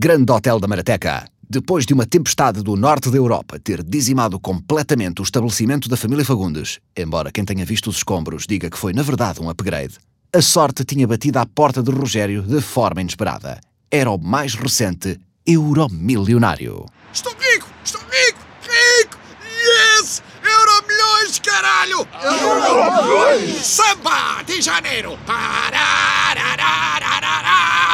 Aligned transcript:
Grande 0.00 0.30
Hotel 0.30 0.60
da 0.60 0.68
Marateca. 0.68 1.26
Depois 1.50 1.84
de 1.84 1.92
uma 1.92 2.06
tempestade 2.06 2.62
do 2.62 2.76
norte 2.76 3.10
da 3.10 3.16
Europa 3.16 3.58
ter 3.58 3.82
dizimado 3.82 4.38
completamente 4.38 5.20
o 5.20 5.24
estabelecimento 5.24 5.88
da 5.88 5.96
família 5.96 6.24
Fagundes, 6.24 6.78
embora 6.96 7.32
quem 7.32 7.44
tenha 7.44 7.64
visto 7.64 7.90
os 7.90 7.96
escombros 7.96 8.46
diga 8.46 8.70
que 8.70 8.78
foi 8.78 8.92
na 8.92 9.02
verdade 9.02 9.40
um 9.40 9.50
upgrade, 9.50 9.96
a 10.32 10.40
sorte 10.40 10.84
tinha 10.84 11.04
batido 11.04 11.40
à 11.40 11.46
porta 11.46 11.82
de 11.82 11.90
Rogério 11.90 12.42
de 12.42 12.60
forma 12.60 13.00
inesperada. 13.00 13.60
Era 13.90 14.08
o 14.08 14.18
mais 14.18 14.54
recente 14.54 15.18
Euromilionário. 15.44 16.86
Estou 17.12 17.32
rico! 17.32 17.66
Estou 17.82 18.00
rico! 18.02 18.38
Rico! 18.62 19.18
Yes! 19.42 20.22
Euro 20.44 20.86
milhões, 20.86 21.40
caralho! 21.40 22.06
Euro 22.22 23.02
milhões! 23.02 23.66
Samba 23.66 24.44
de 24.46 24.62
janeiro! 24.62 25.18
Finalmente! 25.26 27.87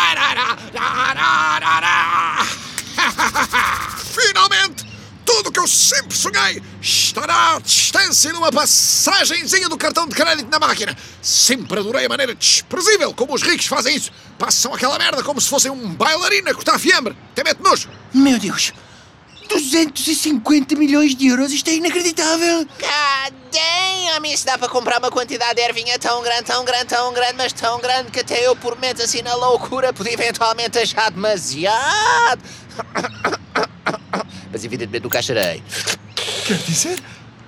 Eu 5.64 5.68
sempre 5.68 6.14
sonhei 6.14 6.62
estará 6.80 7.54
à 7.54 7.58
distância 7.58 8.30
de 8.30 8.36
uma 8.36 8.52
passagenzinha 8.52 9.66
do 9.66 9.78
cartão 9.78 10.06
de 10.06 10.14
crédito 10.14 10.50
na 10.50 10.58
máquina. 10.58 10.94
Sempre 11.22 11.80
adorei 11.80 12.04
a 12.04 12.08
maneira 12.08 12.34
desprezível 12.34 13.14
como 13.14 13.34
os 13.34 13.42
ricos 13.42 13.66
fazem 13.66 13.96
isso. 13.96 14.12
Passam 14.38 14.74
aquela 14.74 14.98
merda 14.98 15.22
como 15.22 15.40
se 15.40 15.48
fossem 15.48 15.70
um 15.70 15.94
bailarino 15.94 16.50
a 16.50 16.54
cortar 16.54 16.78
fiambre. 16.78 17.16
Até 17.32 17.42
mete 17.42 17.62
nojo. 17.62 17.88
Meu 18.12 18.38
Deus! 18.38 18.74
250 19.48 20.74
milhões 20.76 21.14
de 21.14 21.28
euros, 21.28 21.52
isto 21.52 21.68
é 21.68 21.74
inacreditável! 21.74 22.64
God 22.64 23.34
damn! 23.52 24.26
Isso 24.26 24.44
dá 24.44 24.58
para 24.58 24.68
comprar 24.68 24.98
uma 24.98 25.10
quantidade 25.10 25.54
de 25.54 25.62
ervinha 25.62 25.98
tão 25.98 26.22
grande, 26.22 26.44
tão 26.44 26.64
grande, 26.64 26.86
tão 26.86 27.12
grande, 27.12 27.34
mas 27.36 27.52
tão 27.52 27.80
grande 27.80 28.10
que 28.10 28.20
até 28.20 28.46
eu, 28.46 28.56
por 28.56 28.78
menos 28.78 29.00
assim 29.00 29.22
na 29.22 29.34
loucura, 29.34 29.92
podia 29.92 30.12
eventualmente 30.12 30.78
achar 30.78 31.10
demasiado. 31.10 32.42
Mas 34.54 34.64
evidentemente 34.64 35.02
nunca 35.02 35.18
acharei. 35.18 35.60
Quer 36.46 36.58
dizer 36.58 37.02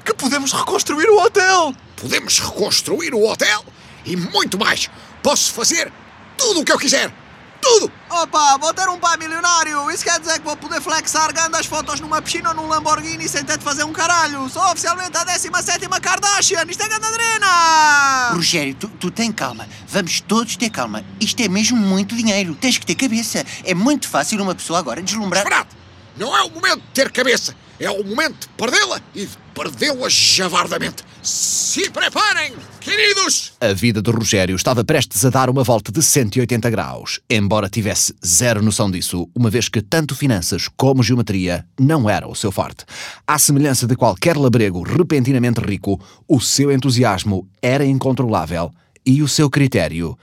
que 0.04 0.12
podemos 0.12 0.52
reconstruir 0.52 1.08
o 1.08 1.22
hotel! 1.22 1.72
Podemos 1.94 2.40
reconstruir 2.40 3.14
o 3.14 3.24
hotel 3.24 3.64
e 4.04 4.16
muito 4.16 4.58
mais. 4.58 4.90
Posso 5.22 5.52
fazer 5.52 5.92
tudo 6.36 6.60
o 6.60 6.64
que 6.64 6.72
eu 6.72 6.78
quiser. 6.78 7.14
Tudo! 7.60 7.92
Opa, 8.10 8.58
vou 8.58 8.74
ter 8.74 8.88
um 8.88 8.98
pai 8.98 9.16
milionário! 9.18 9.88
Isso 9.92 10.02
quer 10.02 10.18
dizer 10.18 10.40
que 10.40 10.44
vou 10.44 10.56
poder 10.56 10.80
flexar 10.80 11.32
grandes 11.32 11.66
fotos 11.66 12.00
numa 12.00 12.20
piscina 12.20 12.48
ou 12.48 12.56
num 12.56 12.66
Lamborghini 12.66 13.28
sem 13.28 13.44
ter 13.44 13.56
de 13.56 13.62
fazer 13.62 13.84
um 13.84 13.92
caralho! 13.92 14.48
Sou 14.48 14.64
oficialmente 14.64 15.16
a 15.16 15.22
17 15.22 15.88
Kardashian! 16.00 16.64
Isto 16.68 16.82
é 16.82 16.88
ganadrena! 16.88 18.30
Rogério, 18.32 18.74
tu, 18.74 18.88
tu 18.88 19.12
tem 19.12 19.30
calma. 19.30 19.68
Vamos 19.86 20.20
todos 20.20 20.56
ter 20.56 20.70
calma. 20.70 21.04
Isto 21.20 21.40
é 21.40 21.48
mesmo 21.48 21.76
muito 21.76 22.16
dinheiro. 22.16 22.56
Tens 22.56 22.78
que 22.78 22.84
ter 22.84 22.96
cabeça. 22.96 23.46
É 23.62 23.74
muito 23.74 24.08
fácil 24.08 24.42
uma 24.42 24.56
pessoa 24.56 24.80
agora 24.80 25.00
deslumbrar. 25.00 25.44
Esperado! 25.44 25.85
Não 26.18 26.34
é 26.34 26.42
o 26.42 26.50
momento 26.50 26.80
de 26.80 26.88
ter 26.94 27.10
cabeça. 27.10 27.54
É 27.78 27.90
o 27.90 28.02
momento 28.02 28.40
de 28.40 28.48
perdê-la 28.56 29.00
e 29.14 29.26
de 29.26 29.38
perdê-la 29.54 30.08
javardamente. 30.08 31.04
Se 31.22 31.90
preparem, 31.90 32.54
queridos! 32.80 33.52
A 33.60 33.74
vida 33.74 34.00
de 34.00 34.10
Rogério 34.10 34.56
estava 34.56 34.82
prestes 34.82 35.26
a 35.26 35.30
dar 35.30 35.50
uma 35.50 35.62
volta 35.62 35.92
de 35.92 36.02
180 36.02 36.70
graus, 36.70 37.20
embora 37.28 37.68
tivesse 37.68 38.14
zero 38.24 38.62
noção 38.62 38.90
disso, 38.90 39.28
uma 39.34 39.50
vez 39.50 39.68
que 39.68 39.82
tanto 39.82 40.14
finanças 40.14 40.68
como 40.74 41.02
geometria 41.02 41.66
não 41.78 42.08
era 42.08 42.26
o 42.26 42.34
seu 42.34 42.50
forte. 42.50 42.86
À 43.26 43.38
semelhança 43.38 43.86
de 43.86 43.94
qualquer 43.94 44.38
labrego 44.38 44.82
repentinamente 44.82 45.60
rico, 45.60 46.00
o 46.26 46.40
seu 46.40 46.72
entusiasmo 46.72 47.46
era 47.60 47.84
incontrolável 47.84 48.72
e 49.04 49.22
o 49.22 49.28
seu 49.28 49.50
critério 49.50 50.18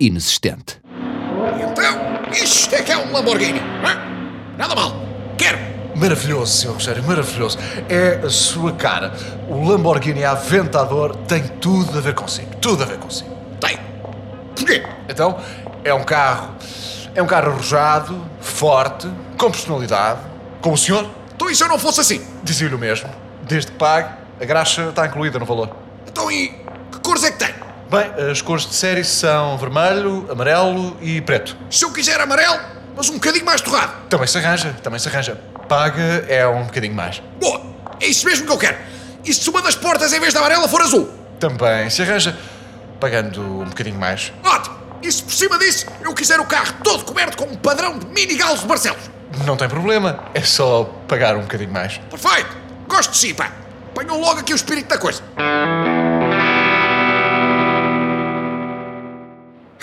inexistente. 0.00 0.80
Então, 1.70 2.32
isto 2.32 2.74
é 2.74 2.82
que 2.82 2.90
é 2.90 2.98
um 2.98 3.12
Lamborghini. 3.12 3.60
hã? 3.84 4.56
Nada 4.58 4.74
mal. 4.74 5.05
Maravilhoso, 5.96 6.52
Sr. 6.52 6.72
Rogério, 6.72 7.04
maravilhoso. 7.04 7.58
É 7.88 8.20
a 8.22 8.28
sua 8.28 8.72
cara. 8.72 9.14
O 9.48 9.66
Lamborghini 9.66 10.24
Aventador 10.24 11.16
tem 11.26 11.42
tudo 11.42 11.96
a 11.96 12.00
ver 12.02 12.14
consigo. 12.14 12.54
Tudo 12.56 12.82
a 12.82 12.86
ver 12.86 12.98
consigo. 12.98 13.34
Tem. 13.58 13.78
Porquê? 14.54 14.84
Então, 15.08 15.38
é 15.82 15.94
um 15.94 16.04
carro. 16.04 16.54
É 17.14 17.22
um 17.22 17.26
carro 17.26 17.50
arrojado, 17.50 18.22
forte, 18.40 19.08
com 19.38 19.50
personalidade. 19.50 20.20
Como 20.60 20.74
o 20.74 20.78
senhor? 20.78 21.08
Então 21.34 21.48
e 21.48 21.56
se 21.56 21.64
eu 21.64 21.68
não 21.68 21.78
fosse 21.78 22.00
assim? 22.02 22.26
Dizia-lhe 22.42 22.74
o 22.74 22.78
mesmo. 22.78 23.08
Desde 23.44 23.72
que 23.72 23.78
pague, 23.78 24.10
a 24.38 24.44
graxa 24.44 24.90
está 24.90 25.06
incluída 25.06 25.38
no 25.38 25.46
valor. 25.46 25.70
Então 26.06 26.30
e 26.30 26.48
que 26.92 27.00
cores 27.00 27.24
é 27.24 27.30
que 27.30 27.38
tem? 27.38 27.54
Bem, 27.90 28.30
as 28.30 28.42
cores 28.42 28.66
de 28.66 28.74
série 28.74 29.02
são 29.02 29.56
vermelho, 29.56 30.30
amarelo 30.30 30.94
e 31.00 31.22
preto. 31.22 31.56
Se 31.70 31.86
eu 31.86 31.90
quiser 31.90 32.20
amarelo, 32.20 32.60
mas 32.94 33.08
um 33.08 33.14
bocadinho 33.14 33.46
mais 33.46 33.62
torrado. 33.62 33.92
Também 34.10 34.26
se 34.26 34.36
arranja, 34.36 34.76
também 34.82 34.98
se 34.98 35.08
arranja. 35.08 35.38
Paga 35.68 36.24
é 36.28 36.46
um 36.46 36.64
bocadinho 36.64 36.94
mais. 36.94 37.20
Boa. 37.40 37.60
É 38.00 38.06
isso 38.06 38.24
mesmo 38.26 38.46
que 38.46 38.52
eu 38.52 38.58
quero. 38.58 38.78
E 39.24 39.34
se 39.34 39.48
uma 39.50 39.60
das 39.60 39.74
portas, 39.74 40.12
em 40.12 40.20
vez 40.20 40.32
de 40.32 40.38
amarela, 40.38 40.68
for 40.68 40.80
azul? 40.80 41.10
Também 41.40 41.90
se 41.90 42.02
arranja, 42.02 42.38
pagando 43.00 43.42
um 43.42 43.64
bocadinho 43.64 43.98
mais. 43.98 44.32
Ótimo. 44.44 44.76
E 45.02 45.10
se 45.10 45.22
por 45.22 45.32
cima 45.32 45.58
disso, 45.58 45.86
eu 46.02 46.14
quiser 46.14 46.38
o 46.38 46.46
carro 46.46 46.74
todo 46.82 47.04
coberto 47.04 47.36
com 47.36 47.44
um 47.44 47.56
padrão 47.56 47.98
de 47.98 48.06
mini 48.06 48.36
galos 48.36 48.60
de 48.60 48.66
Barcelos? 48.66 49.10
Não 49.44 49.56
tem 49.56 49.68
problema, 49.68 50.24
é 50.32 50.40
só 50.40 50.84
pagar 51.08 51.36
um 51.36 51.42
bocadinho 51.42 51.72
mais. 51.72 51.98
Perfeito. 51.98 52.56
Gosto 52.88 53.10
de 53.10 53.18
si, 53.18 53.34
pá. 53.34 53.52
Ponham 53.92 54.20
logo 54.20 54.40
aqui 54.40 54.52
o 54.52 54.56
espírito 54.56 54.88
da 54.88 54.98
coisa. 54.98 55.22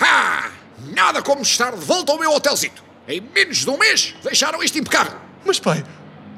Ah! 0.00 0.50
Nada 0.94 1.22
como 1.22 1.42
estar 1.42 1.72
de 1.72 1.84
volta 1.84 2.12
ao 2.12 2.18
meu 2.18 2.32
hotelzito. 2.32 2.82
Em 3.06 3.20
menos 3.20 3.58
de 3.58 3.70
um 3.70 3.76
mês, 3.76 4.14
deixaram 4.22 4.62
isto 4.62 4.78
impecável. 4.78 5.23
Mas 5.44 5.58
pai, 5.58 5.84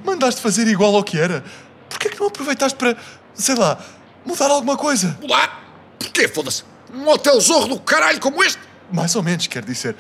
mandaste 0.05 0.41
fazer 0.41 0.67
igual 0.67 0.95
ao 0.95 1.05
que 1.05 1.19
era. 1.19 1.45
Porquê 1.89 2.09
é 2.09 2.11
que 2.11 2.21
não 2.21 2.27
aproveitaste 2.27 2.77
para, 2.77 2.97
sei 3.35 3.55
lá, 3.55 3.79
mudar 4.25 4.51
alguma 4.51 4.77
coisa? 4.77 5.17
Mudar? 5.21 5.65
Porquê, 5.99 6.29
foda-se? 6.29 6.65
Um 6.93 7.07
hotel 7.09 7.41
zorro 7.41 7.69
do 7.69 7.81
caralho 7.81 8.21
como 8.21 8.43
este? 8.43 8.61
Mais 8.91 9.15
ou 9.17 9.23
menos, 9.23 9.47
quer 9.47 9.65
dizer. 9.65 9.97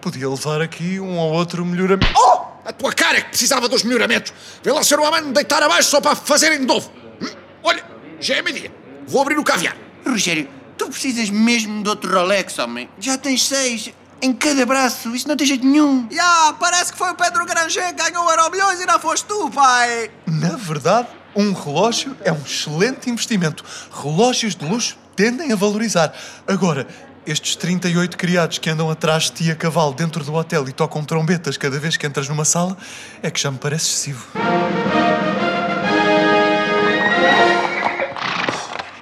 Podia 0.00 0.28
levar 0.28 0.62
aqui 0.62 0.98
um 0.98 1.18
ou 1.18 1.32
outro 1.32 1.64
melhoramento. 1.64 2.12
Oh! 2.16 2.50
A 2.64 2.72
tua 2.72 2.92
cara 2.92 3.18
é 3.18 3.20
que 3.20 3.30
precisava 3.30 3.68
dos 3.68 3.82
melhoramentos. 3.82 4.32
Vê 4.62 4.70
lá 4.72 4.82
se 4.82 4.92
eu 4.92 4.98
não 4.98 5.06
a 5.06 5.10
mando 5.10 5.32
deitar 5.32 5.62
abaixo 5.62 5.90
só 5.90 6.00
para 6.00 6.14
fazerem 6.14 6.60
de 6.60 6.66
novo. 6.66 6.90
Hum? 7.20 7.28
Olha, 7.62 7.84
já 8.20 8.36
é 8.36 8.42
meio-dia. 8.42 8.72
Vou 9.06 9.22
abrir 9.22 9.38
o 9.38 9.44
caviar. 9.44 9.76
Rogério, 10.06 10.48
tu 10.76 10.88
precisas 10.88 11.30
mesmo 11.30 11.82
de 11.82 11.88
outro 11.88 12.12
Rolex, 12.12 12.58
homem. 12.58 12.88
Já 12.98 13.18
tens 13.18 13.44
seis 13.44 13.92
em 14.22 14.32
cada 14.32 14.64
braço. 14.66 15.14
Isso 15.14 15.28
não 15.28 15.36
tem 15.36 15.46
jeito 15.46 15.66
nenhum. 15.66 16.06
Ya, 16.10 16.54
parece 16.58 16.92
que 16.92 16.98
foi 16.98 17.10
o 17.10 17.14
Pedro 17.14 17.44
Granger 17.46 17.94
que 17.94 18.02
ganhou 18.02 18.24
o 18.24 18.30
Euro 18.30 18.50
milhões 18.50 18.80
e 18.80 18.86
não 18.86 18.98
foste 18.98 19.26
tu, 19.26 19.50
pai! 19.50 20.10
Na 20.26 20.56
verdade, 20.56 21.08
um 21.34 21.52
relógio 21.52 22.16
é 22.22 22.32
um 22.32 22.40
excelente 22.40 23.08
investimento. 23.08 23.64
Relógios 23.92 24.54
de 24.54 24.64
luxo 24.64 24.96
tendem 25.16 25.52
a 25.52 25.56
valorizar. 25.56 26.12
Agora, 26.46 26.86
estes 27.26 27.54
38 27.56 28.16
criados 28.16 28.58
que 28.58 28.70
andam 28.70 28.90
atrás 28.90 29.24
de 29.24 29.32
ti 29.32 29.50
a 29.50 29.54
cavalo 29.54 29.92
dentro 29.92 30.24
do 30.24 30.34
hotel 30.34 30.68
e 30.68 30.72
tocam 30.72 31.04
trombetas 31.04 31.56
cada 31.56 31.78
vez 31.78 31.96
que 31.96 32.06
entras 32.06 32.28
numa 32.28 32.44
sala, 32.44 32.76
é 33.22 33.30
que 33.30 33.40
já 33.40 33.50
me 33.50 33.58
parece 33.58 33.86
excessivo. 33.86 34.26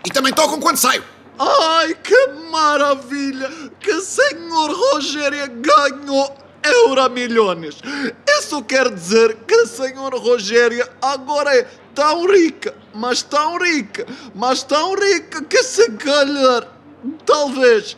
E 0.04 0.10
também 0.10 0.32
tocam 0.32 0.60
quando 0.60 0.76
saio. 0.76 1.04
Ai, 1.38 1.94
que 1.94 2.26
maravilha! 2.50 3.48
Que 3.80 4.00
senhor 4.00 4.72
Rogério 4.72 5.48
ganhou 5.60 6.36
Euro 6.64 7.08
milhões! 7.10 7.78
Isso 8.38 8.62
quer 8.62 8.92
dizer 8.92 9.36
que 9.46 9.54
a 9.54 9.66
senhora 9.66 10.18
Rogéria 10.18 10.88
agora 11.00 11.54
é 11.56 11.66
tão 11.94 12.26
rica, 12.26 12.74
mas 12.94 13.22
tão 13.22 13.58
rica, 13.58 14.06
mas 14.34 14.62
tão 14.62 14.94
rica 14.94 15.42
que 15.44 15.62
se 15.62 15.90
calhar, 15.92 16.66
talvez, 17.24 17.96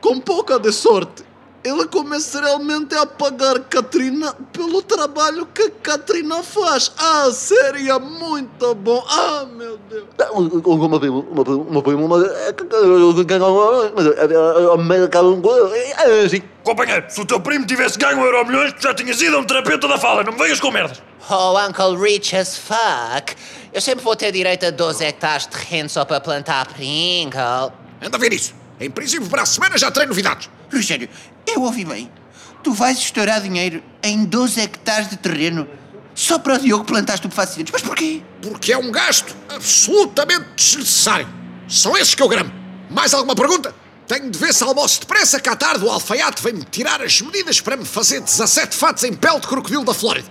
com 0.00 0.20
pouca 0.20 0.58
de 0.58 0.72
sorte, 0.72 1.24
ele 1.68 1.86
comece 1.86 2.40
realmente 2.40 2.94
a 2.94 3.04
pagar 3.04 3.60
Katrina 3.60 4.34
pelo 4.52 4.82
trabalho 4.82 5.46
que 5.46 5.70
Katrina 5.70 6.42
faz. 6.42 6.92
Ah, 6.98 7.30
seria 7.30 7.98
muito 7.98 8.74
bom. 8.74 9.04
Ah, 9.08 9.46
meu 9.50 9.78
Deus. 9.88 10.04
Uma 10.64 10.98
prima, 10.98 11.18
uma 11.18 11.44
prima, 11.44 11.62
uma 11.62 11.82
prima, 11.82 12.02
uma 12.02 12.18
Sim. 16.28 16.42
Companheiro, 16.64 17.04
se 17.08 17.20
o 17.20 17.24
teu 17.24 17.40
primo 17.40 17.66
tivesse 17.66 17.98
ganho 17.98 18.18
um 18.18 18.24
euro 18.24 18.46
milhões, 18.46 18.74
já 18.78 18.92
tinhas 18.94 19.20
ido 19.22 19.36
a 19.36 19.40
um 19.40 19.44
terapeuta 19.44 19.88
da 19.88 19.98
fala, 19.98 20.22
não 20.22 20.32
me 20.32 20.38
venhas 20.38 20.60
com 20.60 20.70
merdas. 20.70 21.02
Oh, 21.30 21.58
Uncle 21.58 21.96
Rich 21.96 22.36
as 22.36 22.56
fuck. 22.58 23.34
Eu 23.72 23.80
sempre 23.80 24.04
vou 24.04 24.16
ter 24.16 24.32
direito 24.32 24.66
a 24.66 24.70
12 24.70 25.04
hectares 25.04 25.42
de 25.44 25.50
terreno 25.50 25.88
só 25.88 26.04
para 26.04 26.20
plantar 26.20 26.66
Pringle. 26.66 27.72
Anda 28.02 28.16
a 28.16 28.18
ver 28.18 28.32
isso. 28.32 28.54
Em 28.80 28.90
princípio, 28.90 29.28
para 29.28 29.42
a 29.42 29.46
semana 29.46 29.76
já 29.76 29.90
terei 29.90 30.08
novidades. 30.08 30.48
Rogério, 30.72 31.08
eu 31.46 31.62
ouvi 31.62 31.84
bem. 31.84 32.10
Tu 32.62 32.72
vais 32.72 32.98
estourar 32.98 33.40
dinheiro 33.40 33.82
em 34.02 34.24
12 34.24 34.60
hectares 34.60 35.08
de 35.08 35.16
terreno 35.16 35.68
só 36.14 36.38
para 36.38 36.54
o 36.54 36.58
Diogo 36.58 36.84
plantar 36.84 37.14
estupefacientes. 37.14 37.72
Mas 37.72 37.82
porquê? 37.82 38.22
Porque 38.42 38.72
é 38.72 38.78
um 38.78 38.90
gasto 38.90 39.34
absolutamente 39.48 40.46
desnecessário. 40.56 41.28
São 41.68 41.96
esses 41.96 42.14
que 42.14 42.22
eu 42.22 42.28
gramo. 42.28 42.52
Mais 42.90 43.14
alguma 43.14 43.34
pergunta? 43.34 43.74
Tenho 44.06 44.30
de 44.30 44.38
ver 44.38 44.54
se 44.54 44.64
almoço 44.64 45.00
depressa 45.00 45.38
que 45.38 45.48
à 45.48 45.54
tarde 45.54 45.84
o 45.84 45.90
alfaiate 45.90 46.42
vem-me 46.42 46.64
tirar 46.64 47.02
as 47.02 47.20
medidas 47.20 47.60
para 47.60 47.76
me 47.76 47.84
fazer 47.84 48.20
17 48.20 48.74
fatos 48.74 49.04
em 49.04 49.12
pele 49.12 49.38
de 49.38 49.46
crocodilo 49.46 49.84
da 49.84 49.92
Flórida. 49.92 50.28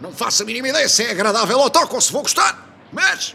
Não 0.00 0.12
faço 0.12 0.44
a 0.44 0.46
mínima 0.46 0.68
ideia 0.68 0.88
se 0.88 1.02
é 1.02 1.10
agradável 1.10 1.60
ao 1.60 1.68
toque 1.68 1.94
ou 1.94 2.00
se 2.00 2.12
vou 2.12 2.22
gostar, 2.22 2.66
mas 2.92 3.34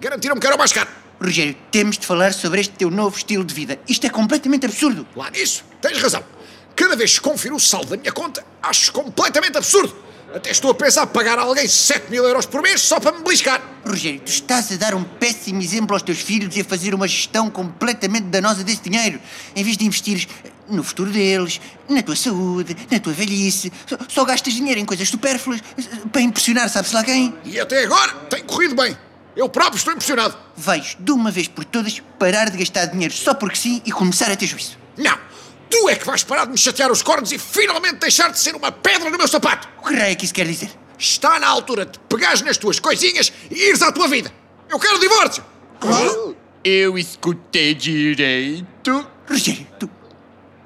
garantiram-me 0.00 0.40
que 0.40 0.46
era 0.46 0.56
o 0.56 0.58
mais 0.58 0.72
caro. 0.72 0.88
Rogério, 1.20 1.56
temos 1.70 1.98
de 1.98 2.06
falar 2.06 2.32
sobre 2.32 2.60
este 2.60 2.74
teu 2.74 2.90
novo 2.90 3.16
estilo 3.16 3.44
de 3.44 3.52
vida. 3.52 3.78
Isto 3.88 4.06
é 4.06 4.10
completamente 4.10 4.66
absurdo. 4.66 5.06
Lá 5.16 5.30
nisso, 5.30 5.64
tens 5.80 6.00
razão. 6.00 6.22
Cada 6.76 6.94
vez 6.94 7.18
que 7.18 7.20
confiro 7.20 7.56
o 7.56 7.60
saldo 7.60 7.90
da 7.90 7.96
minha 7.96 8.12
conta, 8.12 8.44
acho 8.62 8.92
completamente 8.92 9.58
absurdo. 9.58 9.94
Até 10.32 10.50
estou 10.50 10.70
a 10.70 10.74
pensar 10.74 11.06
pagar 11.06 11.38
a 11.38 11.42
alguém 11.42 11.66
7 11.66 12.10
mil 12.10 12.22
euros 12.22 12.44
por 12.46 12.62
mês 12.62 12.82
só 12.82 13.00
para 13.00 13.16
me 13.16 13.24
beliscar. 13.24 13.60
Rogério, 13.84 14.20
tu 14.20 14.28
estás 14.28 14.70
a 14.70 14.76
dar 14.76 14.94
um 14.94 15.02
péssimo 15.02 15.60
exemplo 15.60 15.94
aos 15.94 16.02
teus 16.02 16.20
filhos 16.20 16.54
e 16.54 16.60
a 16.60 16.64
fazer 16.64 16.94
uma 16.94 17.08
gestão 17.08 17.50
completamente 17.50 18.26
danosa 18.26 18.62
desse 18.62 18.82
dinheiro. 18.82 19.18
Em 19.56 19.64
vez 19.64 19.76
de 19.76 19.86
investires 19.86 20.28
no 20.68 20.84
futuro 20.84 21.10
deles, 21.10 21.60
na 21.88 22.02
tua 22.02 22.14
saúde, 22.14 22.76
na 22.90 23.00
tua 23.00 23.12
velhice, 23.12 23.72
só, 23.86 23.96
só 24.06 24.24
gastas 24.24 24.52
dinheiro 24.52 24.78
em 24.78 24.84
coisas 24.84 25.08
supérfluas 25.08 25.60
para 26.12 26.20
impressionar, 26.20 26.68
sabe-se 26.68 26.94
lá 26.94 27.02
quem? 27.02 27.34
E 27.44 27.58
até 27.58 27.84
agora 27.84 28.12
tem 28.28 28.44
corrido 28.44 28.74
bem. 28.74 28.96
Eu 29.38 29.48
próprio 29.48 29.78
estou 29.78 29.92
impressionado. 29.92 30.36
Vais, 30.56 30.96
de 30.98 31.12
uma 31.12 31.30
vez 31.30 31.46
por 31.46 31.64
todas, 31.64 32.02
parar 32.18 32.50
de 32.50 32.58
gastar 32.58 32.86
dinheiro 32.86 33.14
só 33.14 33.32
porque 33.32 33.54
sim 33.54 33.80
e 33.86 33.92
começar 33.92 34.28
a 34.32 34.36
ter 34.36 34.46
juízo. 34.48 34.76
Não, 34.96 35.16
tu 35.70 35.88
é 35.88 35.94
que 35.94 36.04
vais 36.04 36.24
parar 36.24 36.46
de 36.46 36.50
me 36.50 36.58
chatear 36.58 36.90
os 36.90 37.02
cornos 37.02 37.30
e 37.30 37.38
finalmente 37.38 37.98
deixar 37.98 38.32
de 38.32 38.38
ser 38.40 38.56
uma 38.56 38.72
pedra 38.72 39.08
no 39.08 39.16
meu 39.16 39.28
sapato. 39.28 39.68
O 39.80 39.86
que 39.86 39.94
raio 39.94 40.10
é 40.10 40.14
que 40.16 40.24
isso 40.24 40.34
quer 40.34 40.44
dizer? 40.44 40.72
Está 40.98 41.38
na 41.38 41.46
altura 41.46 41.86
de 41.86 42.00
pegares 42.00 42.42
nas 42.42 42.56
tuas 42.56 42.80
coisinhas 42.80 43.32
e 43.48 43.68
ires 43.68 43.80
à 43.80 43.92
tua 43.92 44.08
vida. 44.08 44.32
Eu 44.68 44.76
quero 44.80 44.98
divórcio. 44.98 45.44
Eu 46.64 46.98
escutei 46.98 47.76
direito. 47.76 49.06
Rogério, 49.30 49.68
tu 49.78 49.88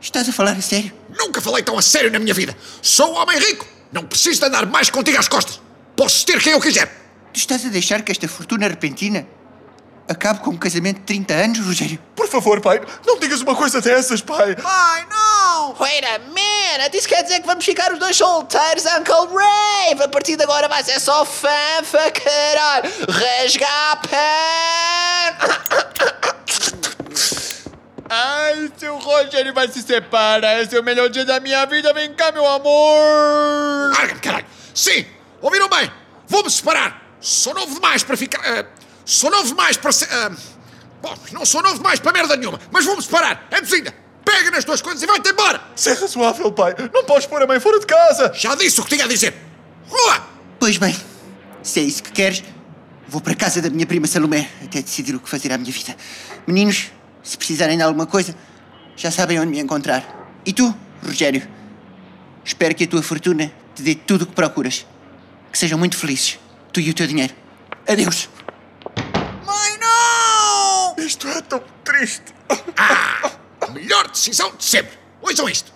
estás 0.01 0.27
a 0.31 0.33
falar 0.33 0.53
a 0.53 0.63
sério? 0.63 0.95
Nunca 1.11 1.43
falei 1.43 1.63
tão 1.63 1.77
a 1.77 1.83
sério 1.83 2.11
na 2.11 2.19
minha 2.19 2.33
vida. 2.33 2.57
Sou 2.81 3.13
um 3.13 3.17
homem 3.19 3.39
rico. 3.39 3.67
Não 3.93 4.05
preciso 4.05 4.41
de 4.41 4.47
andar 4.47 4.65
mais 4.65 4.89
contigo 4.89 5.19
às 5.19 5.29
costas. 5.29 5.61
Posso 5.95 6.25
ter 6.25 6.41
quem 6.41 6.53
eu 6.53 6.61
quiser. 6.61 7.02
Tu 7.33 7.39
estás 7.39 7.65
a 7.65 7.71
deixar 7.71 8.03
que 8.03 8.13
esta 8.13 8.29
fortuna 8.29 8.69
repentina 8.69 9.27
acabe 10.07 10.41
com 10.41 10.51
um 10.51 10.57
casamento 10.57 10.99
de 10.99 11.05
30 11.05 11.35
anos, 11.35 11.59
Rogério? 11.61 11.99
Por 12.15 12.29
favor, 12.29 12.61
pai, 12.61 12.83
não 13.07 13.19
digas 13.19 13.41
uma 13.41 13.57
coisa 13.57 13.81
dessas, 13.81 14.21
pai. 14.21 14.55
Pai, 14.57 15.07
não! 15.09 15.75
Wait 15.81 16.05
a 16.05 16.19
minute! 16.19 16.97
Isso 16.97 17.09
quer 17.09 17.23
dizer 17.23 17.41
que 17.41 17.47
vamos 17.47 17.65
ficar 17.65 17.91
os 17.91 17.99
dois 17.99 18.17
solteiros, 18.17 18.85
Uncle 18.85 19.29
Rave! 19.35 20.03
A 20.03 20.09
partir 20.09 20.37
de 20.37 20.43
agora 20.43 20.69
vai 20.69 20.85
ser 20.85 21.01
só 21.01 21.25
fanfa, 21.25 22.11
caralho! 22.11 22.91
Rasgar 23.09 24.03
Ai, 28.15 28.71
seu 28.77 28.99
Rogério 28.99 29.55
vai 29.55 29.69
se 29.69 29.81
separar. 29.81 30.61
Esse 30.61 30.77
é 30.77 30.81
o 30.81 30.83
melhor 30.83 31.09
dia 31.09 31.25
da 31.25 31.41
minha 31.41 31.65
vida. 31.65 31.95
Vem 31.95 32.13
cá, 32.13 32.31
meu 32.31 32.47
amor. 32.47 33.91
Larga-me, 33.97 34.21
caralho. 34.21 34.45
Sim, 34.75 35.07
ouviram 35.41 35.67
bem? 35.71 35.91
Vou-me 36.29 36.51
separar. 36.51 37.01
Sou 37.23 37.55
novo 37.55 37.75
demais 37.75 38.03
para 38.03 38.17
ficar... 38.17 38.41
ah, 38.45 38.67
sou 39.05 39.31
novo 39.31 39.47
demais 39.47 39.77
para 39.77 39.93
ser... 39.93 40.09
ah, 40.11 40.33
bom, 41.01 41.17
não 41.31 41.47
sou 41.47 41.63
novo 41.63 41.77
demais 41.77 42.01
para 42.01 42.13
merda 42.13 42.37
nenhuma, 42.37 42.61
mas 42.73 42.85
vou-me 42.85 43.01
separar. 43.01 43.47
Antes 43.53 43.73
ainda, 43.73 43.95
pega 44.25 44.51
nas 44.51 44.65
tuas 44.65 44.83
coisas 44.83 45.01
e 45.01 45.07
vai-te 45.07 45.31
embora. 45.31 45.63
Isso 45.75 45.89
é 45.89 45.93
razoável, 45.93 46.51
pai. 46.51 46.75
Não 46.93 47.05
podes 47.05 47.27
pôr 47.27 47.41
a 47.41 47.47
mãe 47.47 47.61
fora 47.61 47.79
de 47.79 47.87
casa. 47.87 48.33
Já 48.35 48.57
disse 48.57 48.81
o 48.81 48.85
que 48.85 48.91
tinha 48.91 49.05
a 49.05 49.09
dizer. 49.09 49.35
Rua! 49.89 50.27
Pois 50.59 50.79
bem, 50.79 50.97
se 51.63 51.79
é 51.79 51.85
isso 51.85 52.03
que 52.03 52.11
queres, 52.11 52.43
vou 53.07 53.21
para 53.21 53.35
a 53.35 53.37
casa 53.37 53.63
da 53.63 53.71
minha 53.71 53.87
prima 53.87 54.09
Salomé 54.09 54.51
até 54.65 54.83
decidir 54.83 55.15
o 55.15 55.21
que 55.21 55.29
fazer 55.29 55.53
à 55.53 55.59
minha 55.59 55.73
vida. 55.73 55.97
Meninos, 56.45 56.91
se 57.23 57.39
precisarem 57.39 57.77
de 57.77 57.85
alguma 57.85 58.07
coisa, 58.07 58.35
já 58.97 59.13
sabem 59.13 59.39
onde 59.39 59.51
me 59.53 59.61
encontrar. 59.61 60.05
E 60.45 60.53
tu, 60.53 60.75
Rogério, 61.05 61.47
espero 62.45 62.75
que 62.75 62.83
a 62.83 62.87
tua 62.89 63.03
fortuna 63.03 63.53
te 63.77 63.83
dê 63.83 63.95
tudo 63.95 64.23
o 64.23 64.27
que 64.27 64.33
procuras. 64.33 64.85
Que 65.53 65.59
sejam 65.59 65.79
muito 65.79 65.97
felizes, 65.97 66.39
tu 66.73 66.81
e 66.81 66.91
o 66.91 66.95
teu 66.95 67.07
dinheiro. 67.07 67.35
Adeus. 67.87 68.29
Mãe, 69.45 69.79
não! 69.79 70.97
Isto 71.05 71.29
é 71.29 71.41
tão 71.43 71.63
triste. 71.85 72.33
A 73.61 73.71
melhor 73.71 74.09
decisão 74.09 74.55
de 74.57 74.65
sempre. 74.65 74.99
Ouçam 75.21 75.49
isto. 75.49 75.73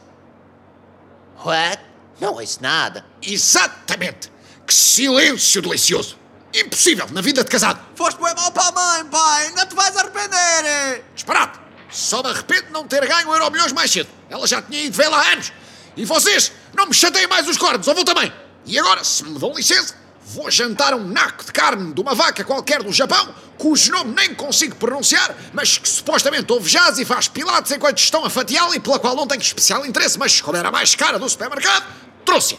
What? 1.44 1.80
Não 2.20 2.34
ouço 2.34 2.62
nada. 2.62 3.04
Exatamente. 3.22 4.30
Que 4.66 4.74
silêncio 4.74 5.62
delicioso. 5.62 6.18
Impossível 6.54 7.06
na 7.10 7.20
vida 7.20 7.44
de 7.44 7.50
casado. 7.50 7.80
Foste 7.94 8.20
bem 8.20 8.34
mal 8.34 8.50
para 8.50 8.68
a 8.68 8.72
mãe, 8.72 9.04
pai. 9.06 9.46
Ainda 9.46 9.66
te 9.66 9.74
vais 9.74 9.96
arrepender. 9.96 11.04
Disparate! 11.14 11.60
Só 11.90 12.22
me 12.22 12.30
arrependo 12.30 12.66
de 12.66 12.72
não 12.72 12.86
ter 12.86 13.06
ganho 13.06 13.28
o 13.28 13.34
Euro 13.34 13.50
Milhões 13.50 13.72
mais 13.72 13.90
cedo. 13.90 14.08
Ela 14.28 14.46
já 14.46 14.60
tinha 14.60 14.82
ido 14.82 14.96
vê-la 14.96 15.18
há 15.18 15.32
anos. 15.32 15.52
E 15.96 16.04
vocês 16.04 16.52
não 16.74 16.86
me 16.86 16.94
chateiem 16.94 17.28
mais 17.28 17.46
os 17.48 17.56
cornos, 17.56 17.86
ou 17.86 17.94
vou 17.94 18.04
também. 18.04 18.32
E 18.64 18.78
agora, 18.78 19.04
se 19.04 19.24
me 19.24 19.38
dão 19.38 19.54
licença, 19.54 19.94
vou 20.26 20.50
jantar 20.50 20.92
um 20.94 21.06
naco 21.06 21.44
de 21.44 21.52
carne 21.52 21.92
de 21.92 22.00
uma 22.00 22.14
vaca 22.14 22.42
qualquer 22.42 22.82
do 22.82 22.92
Japão, 22.92 23.32
cujo 23.56 23.92
nome 23.92 24.12
nem 24.14 24.34
consigo 24.34 24.74
pronunciar, 24.74 25.34
mas 25.52 25.78
que 25.78 25.88
supostamente 25.88 26.52
ouve 26.52 26.68
jazz 26.68 26.98
e 26.98 27.04
faz 27.04 27.28
pilates 27.28 27.70
enquanto 27.70 27.98
estão 27.98 28.24
a 28.24 28.30
fatiá-la 28.30 28.74
e 28.74 28.80
pela 28.80 28.98
qual 28.98 29.14
não 29.14 29.26
tenho 29.26 29.40
especial 29.40 29.86
interesse, 29.86 30.18
mas 30.18 30.40
como 30.40 30.56
era 30.56 30.68
a 30.68 30.72
mais 30.72 30.94
cara 30.94 31.18
do 31.18 31.28
supermercado, 31.28 31.86
trouxe-a. 32.24 32.58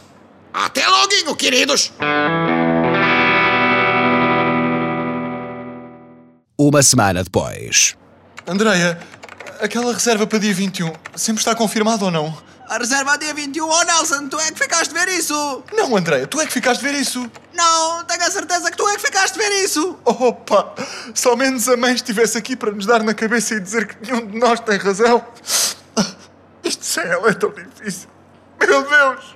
Até 0.53 0.87
logo, 0.87 1.35
queridos! 1.35 1.91
Uma 6.57 6.81
semana 6.81 7.23
depois. 7.23 7.95
Andreia, 8.47 8.97
aquela 9.59 9.93
reserva 9.93 10.25
para 10.25 10.39
dia 10.39 10.53
21 10.53 10.91
sempre 11.15 11.41
está 11.41 11.53
confirmada 11.53 12.05
ou 12.05 12.11
não? 12.11 12.35
A 12.67 12.77
reserva 12.77 13.13
a 13.13 13.17
dia 13.17 13.33
21. 13.33 13.65
Oh, 13.65 13.83
Nelson, 13.83 14.27
tu 14.27 14.37
é 14.39 14.51
que 14.51 14.59
ficaste 14.59 14.93
de 14.93 14.99
ver 14.99 15.07
isso. 15.09 15.63
Não, 15.73 15.95
Andreia, 15.95 16.27
tu 16.27 16.41
é 16.41 16.45
que 16.45 16.51
ficaste 16.51 16.81
de 16.81 16.91
ver 16.91 16.99
isso. 16.99 17.29
Não, 17.57 18.03
tenho 18.03 18.21
a 18.21 18.29
certeza 18.29 18.69
que 18.69 18.77
tu 18.77 18.87
é 18.87 18.95
que 18.95 19.01
ficaste 19.01 19.33
de 19.33 19.39
ver 19.39 19.51
isso. 19.63 19.97
Opa, 20.05 20.75
se 21.11 21.27
ao 21.27 21.35
menos 21.35 21.67
a 21.67 21.75
mãe 21.75 21.95
estivesse 21.95 22.37
aqui 22.37 22.55
para 22.55 22.71
nos 22.71 22.85
dar 22.85 23.01
na 23.01 23.15
cabeça 23.15 23.55
e 23.55 23.59
dizer 23.59 23.87
que 23.87 23.95
nenhum 24.05 24.27
de 24.27 24.37
nós 24.37 24.59
tem 24.59 24.77
razão. 24.77 25.25
Isto 26.63 26.85
sem 26.85 27.03
ela 27.03 27.31
é 27.31 27.33
tão 27.33 27.49
difícil. 27.49 28.09
Meu 28.59 28.87
Deus! 28.87 29.33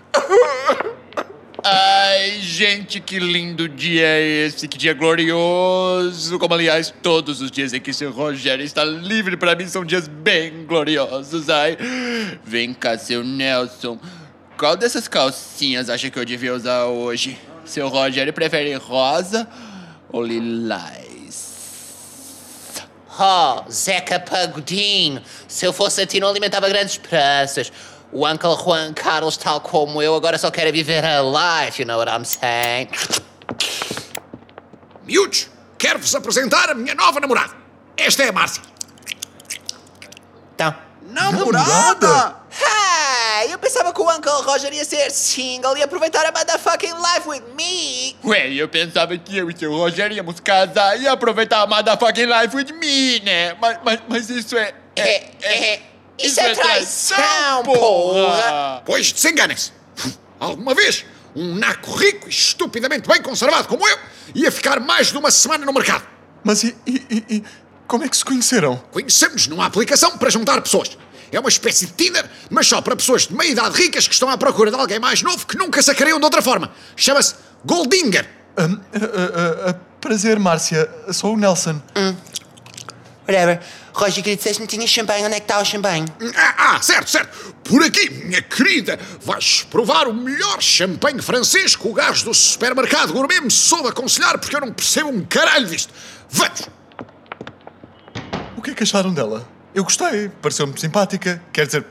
Ai, 1.63 2.39
gente, 2.41 2.99
que 2.99 3.17
lindo 3.17 3.67
dia 3.67 4.05
é 4.05 4.45
esse, 4.45 4.67
que 4.67 4.77
dia 4.77 4.93
glorioso. 4.93 6.37
Como, 6.37 6.53
aliás, 6.53 6.93
todos 7.01 7.41
os 7.41 7.49
dias 7.49 7.73
em 7.73 7.79
que 7.79 7.91
seu 7.91 8.11
Rogério 8.11 8.63
está 8.63 8.83
livre 8.83 9.35
para 9.35 9.55
mim 9.55 9.67
são 9.67 9.83
dias 9.83 10.07
bem 10.07 10.63
gloriosos. 10.67 11.49
Ai, 11.49 11.75
vem 12.43 12.71
cá, 12.71 12.99
seu 12.99 13.23
Nelson. 13.23 13.99
Qual 14.59 14.77
dessas 14.77 15.07
calcinhas 15.07 15.89
acha 15.89 16.11
que 16.11 16.19
eu 16.19 16.25
devia 16.25 16.53
usar 16.53 16.85
hoje? 16.85 17.39
Seu 17.71 17.87
Rogério 17.87 18.33
prefere 18.33 18.75
rosa 18.75 19.47
ou 20.11 20.21
lilás? 20.21 20.99
Oh, 23.17 23.63
Zeca 23.71 24.19
Pagodinho. 24.19 25.23
Se 25.47 25.65
eu 25.65 25.71
fosse 25.71 26.01
a 26.01 26.05
ti, 26.05 26.19
não 26.19 26.27
alimentava 26.27 26.67
grandes 26.67 26.95
esperanças. 26.95 27.71
O 28.11 28.27
Uncle 28.27 28.57
Juan 28.57 28.91
Carlos, 28.93 29.37
tal 29.37 29.61
como 29.61 30.01
eu, 30.01 30.13
agora 30.13 30.37
só 30.37 30.51
quer 30.51 30.69
viver 30.69 31.05
a 31.05 31.21
life, 31.21 31.81
you 31.81 31.87
know 31.87 31.97
what 31.97 32.11
I'm 32.11 32.25
saying? 32.25 32.89
Miúdos, 35.05 35.47
quero-vos 35.77 36.13
apresentar 36.13 36.71
a 36.71 36.73
minha 36.73 36.93
nova 36.93 37.21
namorada. 37.21 37.53
Esta 37.95 38.23
é 38.23 38.29
a 38.29 38.33
Márcia. 38.33 38.63
Então, 40.55 40.75
Namorada? 41.03 42.40
Hey, 43.43 43.51
eu 43.53 43.57
pensava 43.59 43.93
que 43.93 44.01
o 44.01 44.09
Uncle 44.09 44.31
Roger 44.43 44.73
ia 44.73 44.85
ser 44.85 45.09
single 45.11 45.75
e 45.77 45.81
aproveitar 45.83 46.25
a 46.25 46.31
motherfucking 46.31 46.93
life 46.93 47.27
with 47.27 47.43
me. 47.57 48.15
Ué, 48.23 48.51
eu 48.53 48.67
pensava 48.69 49.17
que 49.17 49.37
eu 49.37 49.49
e 49.49 49.57
seu 49.57 49.71
Rogério 49.75 50.15
íamos 50.15 50.39
casar 50.39 50.99
e 50.99 51.07
aproveitar 51.07 51.61
a 51.61 51.67
motherfucking 51.67 52.25
life 52.25 52.55
with 52.55 52.71
me, 52.73 53.19
né? 53.21 53.53
Mas, 53.59 53.77
mas, 53.83 53.99
mas 54.07 54.29
isso 54.29 54.57
é... 54.57 54.73
É, 54.95 55.31
é, 55.41 55.81
isso 56.19 56.39
é 56.39 56.53
traição, 56.53 57.63
porra. 57.63 58.83
Pois 58.85 59.11
desenganem-se. 59.11 59.71
Alguma 60.39 60.73
vez, 60.75 61.05
um 61.35 61.55
naco 61.55 61.91
rico 61.95 62.27
e 62.27 62.29
estupidamente 62.29 63.07
bem 63.07 63.21
conservado 63.21 63.67
como 63.67 63.87
eu 63.87 63.97
ia 64.35 64.51
ficar 64.51 64.79
mais 64.79 65.07
de 65.11 65.17
uma 65.17 65.31
semana 65.31 65.65
no 65.65 65.73
mercado. 65.73 66.05
Mas 66.43 66.63
e, 66.63 66.75
e- 66.85 67.05
e- 67.09 67.35
e 67.37 67.43
como 67.87 68.03
é 68.03 68.09
que 68.09 68.17
se 68.17 68.25
conheceram? 68.25 68.77
Conhecemos 68.91 69.47
numa 69.47 69.65
aplicação 69.65 70.17
para 70.17 70.29
juntar 70.29 70.61
pessoas. 70.61 70.97
É 71.31 71.39
uma 71.39 71.49
espécie 71.49 71.85
de 71.85 71.93
Tinder, 71.93 72.29
mas 72.49 72.67
só 72.67 72.81
para 72.81 72.95
pessoas 72.95 73.27
de 73.27 73.33
meia 73.33 73.51
idade 73.51 73.77
ricas 73.77 74.07
que 74.07 74.13
estão 74.13 74.29
à 74.29 74.37
procura 74.37 74.69
de 74.69 74.77
alguém 74.77 74.99
mais 74.99 75.21
novo 75.21 75.45
que 75.47 75.57
nunca 75.57 75.81
sacariam 75.81 76.19
de 76.19 76.25
outra 76.25 76.41
forma. 76.41 76.71
Chama-se 76.95 77.35
Goldinger. 77.63 78.27
Hum, 78.57 78.79
ah, 78.93 78.99
ah, 78.99 79.69
ah, 79.69 79.75
prazer, 80.01 80.37
Márcia. 80.39 80.89
Sou 81.11 81.33
o 81.33 81.37
Nelson. 81.37 81.81
whatever. 83.27 83.61
Roger, 83.93 84.23
queria 84.23 84.37
disseste-me 84.37 84.67
que 84.67 84.75
tinha 84.75 84.87
champanhe. 84.87 85.25
Onde 85.25 85.35
é 85.35 85.39
que 85.39 85.45
está 85.45 85.59
o 85.59 85.65
champanhe? 85.65 86.05
Ah, 86.35 86.75
ah, 86.75 86.81
certo, 86.81 87.09
certo. 87.09 87.55
Por 87.63 87.83
aqui, 87.83 88.09
minha 88.09 88.41
querida, 88.41 88.99
vais 89.21 89.63
provar 89.69 90.07
o 90.07 90.13
melhor 90.13 90.61
champanhe 90.61 91.21
francês 91.21 91.75
que 91.75 91.87
o 91.87 91.93
gajo 91.93 92.25
do 92.25 92.33
supermercado 92.33 93.13
gourmet 93.13 93.39
me 93.39 93.51
soube 93.51 93.89
aconselhar 93.89 94.37
porque 94.37 94.55
eu 94.55 94.61
não 94.61 94.71
percebo 94.71 95.09
um 95.09 95.23
caralho 95.25 95.67
disto. 95.67 95.93
Vamos! 96.29 96.61
O 98.57 98.61
que 98.61 98.71
é 98.71 98.73
que 98.73 98.83
acharam 98.83 99.13
dela? 99.13 99.47
Eu 99.73 99.83
gostei, 99.83 100.29
pareceu-me 100.41 100.77
simpática. 100.79 101.41
Quer 101.53 101.65
dizer, 101.65 101.85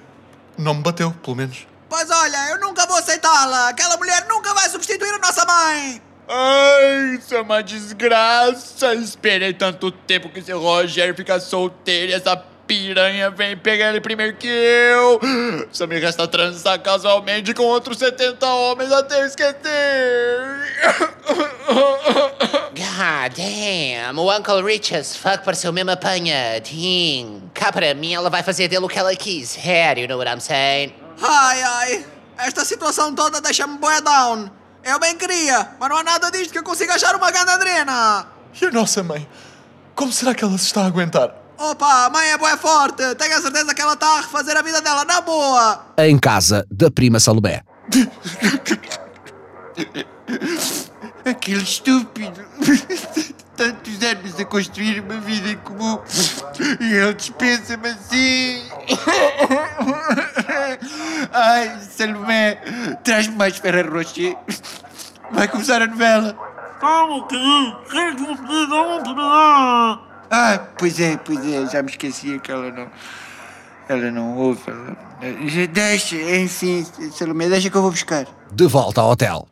não 0.59 0.75
me 0.75 0.83
bateu, 0.83 1.13
pelo 1.23 1.37
menos. 1.37 1.67
Pois 1.89 2.09
olha, 2.11 2.51
eu 2.51 2.61
nunca 2.61 2.87
vou 2.87 2.97
aceitá-la. 2.97 3.71
Aquela 3.71 3.97
mulher 3.97 4.27
nunca 4.29 4.53
vai 4.55 4.69
substituir 4.69 5.15
a 5.15 5.19
nossa 5.19 5.45
mãe. 5.45 6.03
Ai, 6.29 7.17
isso 7.17 7.35
é 7.35 7.41
uma 7.41 7.63
desgraça. 7.63 8.95
Esperei 8.95 9.53
tanto 9.55 9.91
tempo 9.91 10.29
que 10.29 10.39
esse 10.39 10.53
Rogério 10.53 11.15
fica 11.15 11.41
solteiro 11.41 12.13
e 12.13 12.15
essa 12.15 12.37
piranha 12.71 13.29
vem 13.33 13.57
pegar 13.57 13.89
ele 13.89 14.01
primeiro 14.01 14.37
que 14.37 14.47
eu. 14.47 15.21
Só 15.73 15.89
me 15.89 15.99
resta 15.99 16.29
transar 16.29 16.79
casualmente 16.81 17.53
com 17.53 17.65
outros 17.65 17.99
70 17.99 18.47
homens 18.47 18.93
até 18.93 19.23
eu 19.23 19.27
esquecer. 19.27 19.59
God 22.77 23.35
damn, 23.37 24.17
o 24.17 24.33
Uncle 24.33 24.63
Rich 24.63 24.95
as 24.95 25.17
fuck 25.17 25.45
pareceu 25.45 25.73
mesmo 25.73 25.91
apanhadinho. 25.91 27.51
Cá 27.53 27.73
para 27.73 27.93
mim, 27.93 28.15
ela 28.15 28.31
vai 28.31 28.45
fazer 28.45 28.69
dele 28.69 28.85
o 28.85 28.89
que 28.89 29.01
ela 29.01 29.17
quiser, 29.17 29.99
you 29.99 30.07
know 30.07 30.19
what 30.19 30.31
I'm 30.31 30.41
saying? 30.41 30.95
Ai, 31.21 31.63
ai. 31.63 32.07
Esta 32.39 32.65
situação 32.65 33.13
toda 33.17 33.41
deixa-me 33.41 33.79
bué 33.79 34.01
down. 34.01 34.49
Eu 34.85 35.01
bem 35.01 35.17
queria, 35.17 35.71
mas 35.81 35.89
não 35.89 35.97
há 35.97 36.05
nada 36.05 36.31
disto 36.31 36.53
que 36.53 36.59
eu 36.61 36.63
consiga 36.63 36.95
achar 36.95 37.17
uma 37.17 37.33
gandadrena. 37.33 38.29
E 38.63 38.65
a 38.65 38.71
nossa 38.71 39.03
mãe? 39.03 39.29
Como 39.97 40.13
será 40.13 40.37
que 40.37 40.45
ela 40.45 40.57
se 40.57 40.67
está 40.67 40.83
a 40.83 40.87
aguentar? 40.87 41.35
Opa, 41.61 42.07
a 42.07 42.11
mãe 42.11 42.27
é 42.31 42.39
bué 42.39 42.57
forte. 42.57 43.15
Tenho 43.17 43.37
a 43.37 43.43
certeza 43.43 43.75
que 43.75 43.83
ela 43.83 43.93
está 43.93 44.07
a 44.17 44.21
refazer 44.23 44.57
a 44.57 44.63
vida 44.63 44.81
dela 44.81 45.05
na 45.05 45.21
boa. 45.21 45.93
Em 45.99 46.19
casa 46.19 46.67
da 46.71 46.91
prima 46.91 47.21
Salomé. 47.21 47.63
Aquele 51.23 51.63
estúpido. 51.63 52.41
Tantos 53.55 54.03
anos 54.03 54.41
a 54.41 54.45
construir 54.47 55.01
uma 55.01 55.21
vida 55.21 55.51
em 55.51 55.59
comum. 55.59 56.01
E 56.81 56.95
ele 56.95 57.13
dispensa-me 57.13 57.89
assim. 57.91 58.65
Ai, 61.31 61.79
Salomé, 61.95 62.55
traz-me 63.05 63.37
mais 63.37 63.59
Ferreiro 63.59 63.93
Rocher. 63.93 64.35
Vai 65.31 65.47
começar 65.47 65.83
a 65.83 65.87
novela. 65.87 66.33
Calma, 66.81 67.29
querido. 67.29 67.77
Quem 67.91 68.17
que 68.17 68.23
me 68.23 68.35
pediu? 68.39 70.10
Ah, 70.31 70.61
pois 70.79 71.01
é, 71.01 71.17
pois 71.17 71.45
é, 71.45 71.67
já 71.67 71.83
me 71.83 71.91
esquecia 71.91 72.39
que 72.39 72.53
ela 72.53 72.71
não. 72.71 72.87
Ela 73.89 74.11
não 74.13 74.37
ouve. 74.39 74.63
Ela... 74.69 75.67
Deixa, 75.67 76.15
enfim, 76.17 76.87
Salomé, 77.13 77.49
deixa 77.49 77.69
que 77.69 77.77
eu 77.77 77.83
vou 77.83 77.91
buscar. 77.91 78.27
De 78.53 78.67
volta 78.67 79.01
ao 79.01 79.11
hotel. 79.11 79.49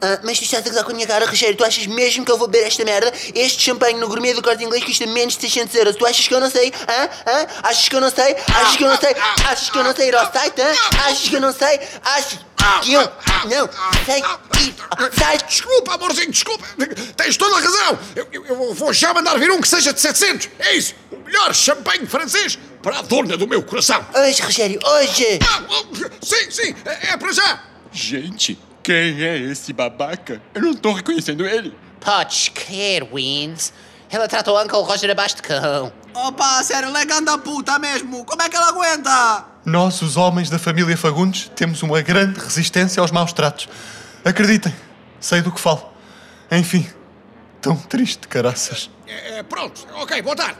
Ah, 0.00 0.20
mas 0.22 0.38
tu 0.38 0.44
estás 0.44 0.64
a 0.64 0.68
gozar 0.68 0.84
com 0.84 0.90
a 0.90 0.94
minha 0.94 1.06
cara, 1.06 1.24
Rogério. 1.26 1.56
Tu 1.56 1.64
achas 1.64 1.86
mesmo 1.86 2.24
que 2.24 2.30
eu 2.30 2.36
vou 2.36 2.46
beber 2.48 2.66
esta 2.66 2.84
merda? 2.84 3.12
Este 3.34 3.62
champanhe 3.62 3.98
no 3.98 4.06
gourmet 4.08 4.34
do 4.34 4.42
corte 4.42 4.62
inglês 4.62 4.84
custa 4.84 5.06
menos 5.06 5.34
de 5.36 5.40
600 5.48 5.74
euros. 5.74 5.96
Tu 5.96 6.04
achas 6.06 6.28
que 6.28 6.34
eu 6.34 6.40
não 6.40 6.50
sei? 6.50 6.72
Hã? 6.88 7.04
Hã? 7.30 7.46
Achas 7.62 7.88
que 7.88 7.96
eu 7.96 8.00
não 8.00 8.10
sei? 8.10 8.36
Achas 8.54 8.76
que 8.76 8.84
eu 8.84 8.88
não 8.88 8.98
sei? 8.98 9.16
Achas 9.46 9.70
que 9.70 9.78
eu 9.78 9.84
não 9.84 9.94
sei 9.96 10.08
ir 10.08 10.14
ao 10.16 10.32
site? 10.32 10.60
Hã? 10.60 10.74
Achas 11.06 11.28
que 11.28 11.34
eu 11.36 11.40
não 11.40 11.52
sei? 11.52 11.80
Achas 12.04 12.38
que 12.82 12.92
eu 12.92 13.00
não 13.00 13.10
sei 14.04 14.18
ir 14.18 14.74
ao 14.98 15.12
site? 15.12 15.44
Desculpa, 15.48 15.94
amorzinho, 15.94 16.30
desculpa. 16.30 16.64
Tens 17.16 17.36
toda 17.38 17.56
a 17.56 17.60
razão. 17.60 17.98
Eu, 18.14 18.28
eu- 18.32 18.46
eu 18.46 18.74
vou 18.74 18.92
já 18.92 19.14
mandar 19.14 19.38
vir 19.38 19.50
um 19.50 19.60
que 19.60 19.68
seja 19.68 19.92
de 19.94 20.00
700. 20.00 20.48
É 20.58 20.74
isso. 20.74 20.94
O 21.10 21.16
melhor 21.18 21.54
champanhe 21.54 22.06
francês 22.06 22.58
para 22.82 22.98
a 22.98 23.02
dona 23.02 23.36
do 23.36 23.46
meu 23.48 23.62
coração. 23.62 24.04
Hoje, 24.14 24.42
Rogério, 24.42 24.78
hoje! 24.84 25.38
Ah, 25.42 25.62
sim, 26.22 26.50
sim, 26.50 26.74
é, 26.84 27.12
é 27.12 27.16
para 27.16 27.32
já. 27.32 27.62
Gente, 27.92 28.58
quem 28.86 29.20
é 29.20 29.36
esse 29.36 29.72
babaca? 29.72 30.40
Eu 30.54 30.62
não 30.62 30.72
tô 30.72 30.92
reconhecendo 30.92 31.44
ele. 31.44 31.74
Podes 31.98 32.50
crer, 32.50 33.04
Wins. 33.12 33.72
Ela 34.08 34.28
trata 34.28 34.52
o 34.52 34.62
Uncle 34.62 34.80
Roger 34.82 35.10
abaixo 35.10 35.34
de 35.34 35.42
cão. 35.42 35.92
Opa, 36.14 36.62
sério, 36.62 36.90
ela 36.90 37.00
é 37.00 37.04
ganda 37.04 37.36
puta 37.36 37.80
mesmo. 37.80 38.24
Como 38.24 38.40
é 38.40 38.48
que 38.48 38.54
ela 38.54 38.68
aguenta? 38.68 39.44
Nós, 39.64 40.00
os 40.02 40.16
homens 40.16 40.48
da 40.48 40.56
família 40.56 40.96
Fagundes, 40.96 41.50
temos 41.56 41.82
uma 41.82 42.00
grande 42.00 42.38
resistência 42.38 43.00
aos 43.00 43.10
maus 43.10 43.32
tratos. 43.32 43.68
Acreditem, 44.24 44.72
sei 45.18 45.42
do 45.42 45.50
que 45.50 45.60
falo. 45.60 45.92
Enfim, 46.52 46.88
tão 47.60 47.74
triste, 47.74 48.28
caraças. 48.28 48.88
É, 49.04 49.38
é, 49.38 49.42
pronto, 49.42 49.84
ok, 49.94 50.22
boa 50.22 50.36
tarde. 50.36 50.58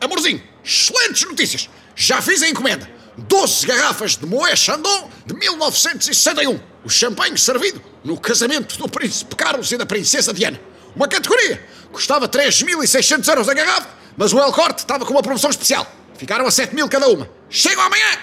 Amorzinho, 0.00 0.42
excelentes 0.64 1.22
notícias. 1.28 1.68
Já 1.94 2.22
fiz 2.22 2.42
a 2.42 2.48
encomenda. 2.48 2.88
12 3.16 3.66
garrafas 3.66 4.16
de 4.16 4.26
Moët 4.26 4.56
Chandon 4.56 5.10
de 5.26 5.34
1961. 5.34 6.60
O 6.84 6.90
champanhe 6.90 7.36
servido 7.38 7.82
no 8.02 8.18
casamento 8.18 8.76
do 8.76 8.88
príncipe 8.88 9.36
Carlos 9.36 9.70
e 9.70 9.76
da 9.76 9.86
princesa 9.86 10.32
Diana. 10.32 10.60
Uma 10.96 11.08
categoria. 11.08 11.64
Custava 11.92 12.28
3.600 12.28 13.28
euros 13.28 13.48
a 13.48 13.54
garrafa, 13.54 13.88
mas 14.16 14.32
o 14.32 14.38
El 14.38 14.52
Corte 14.52 14.78
estava 14.78 15.04
com 15.04 15.12
uma 15.12 15.22
promoção 15.22 15.50
especial. 15.50 15.86
Ficaram 16.16 16.46
a 16.46 16.50
7 16.50 16.74
mil 16.74 16.88
cada 16.88 17.08
uma. 17.08 17.28
Chegam 17.48 17.84
amanhã! 17.84 18.18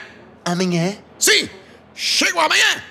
Amanhã? 0.45 0.97
Sim! 1.17 1.49
Chegam 1.93 2.41
amanhã! 2.41 2.83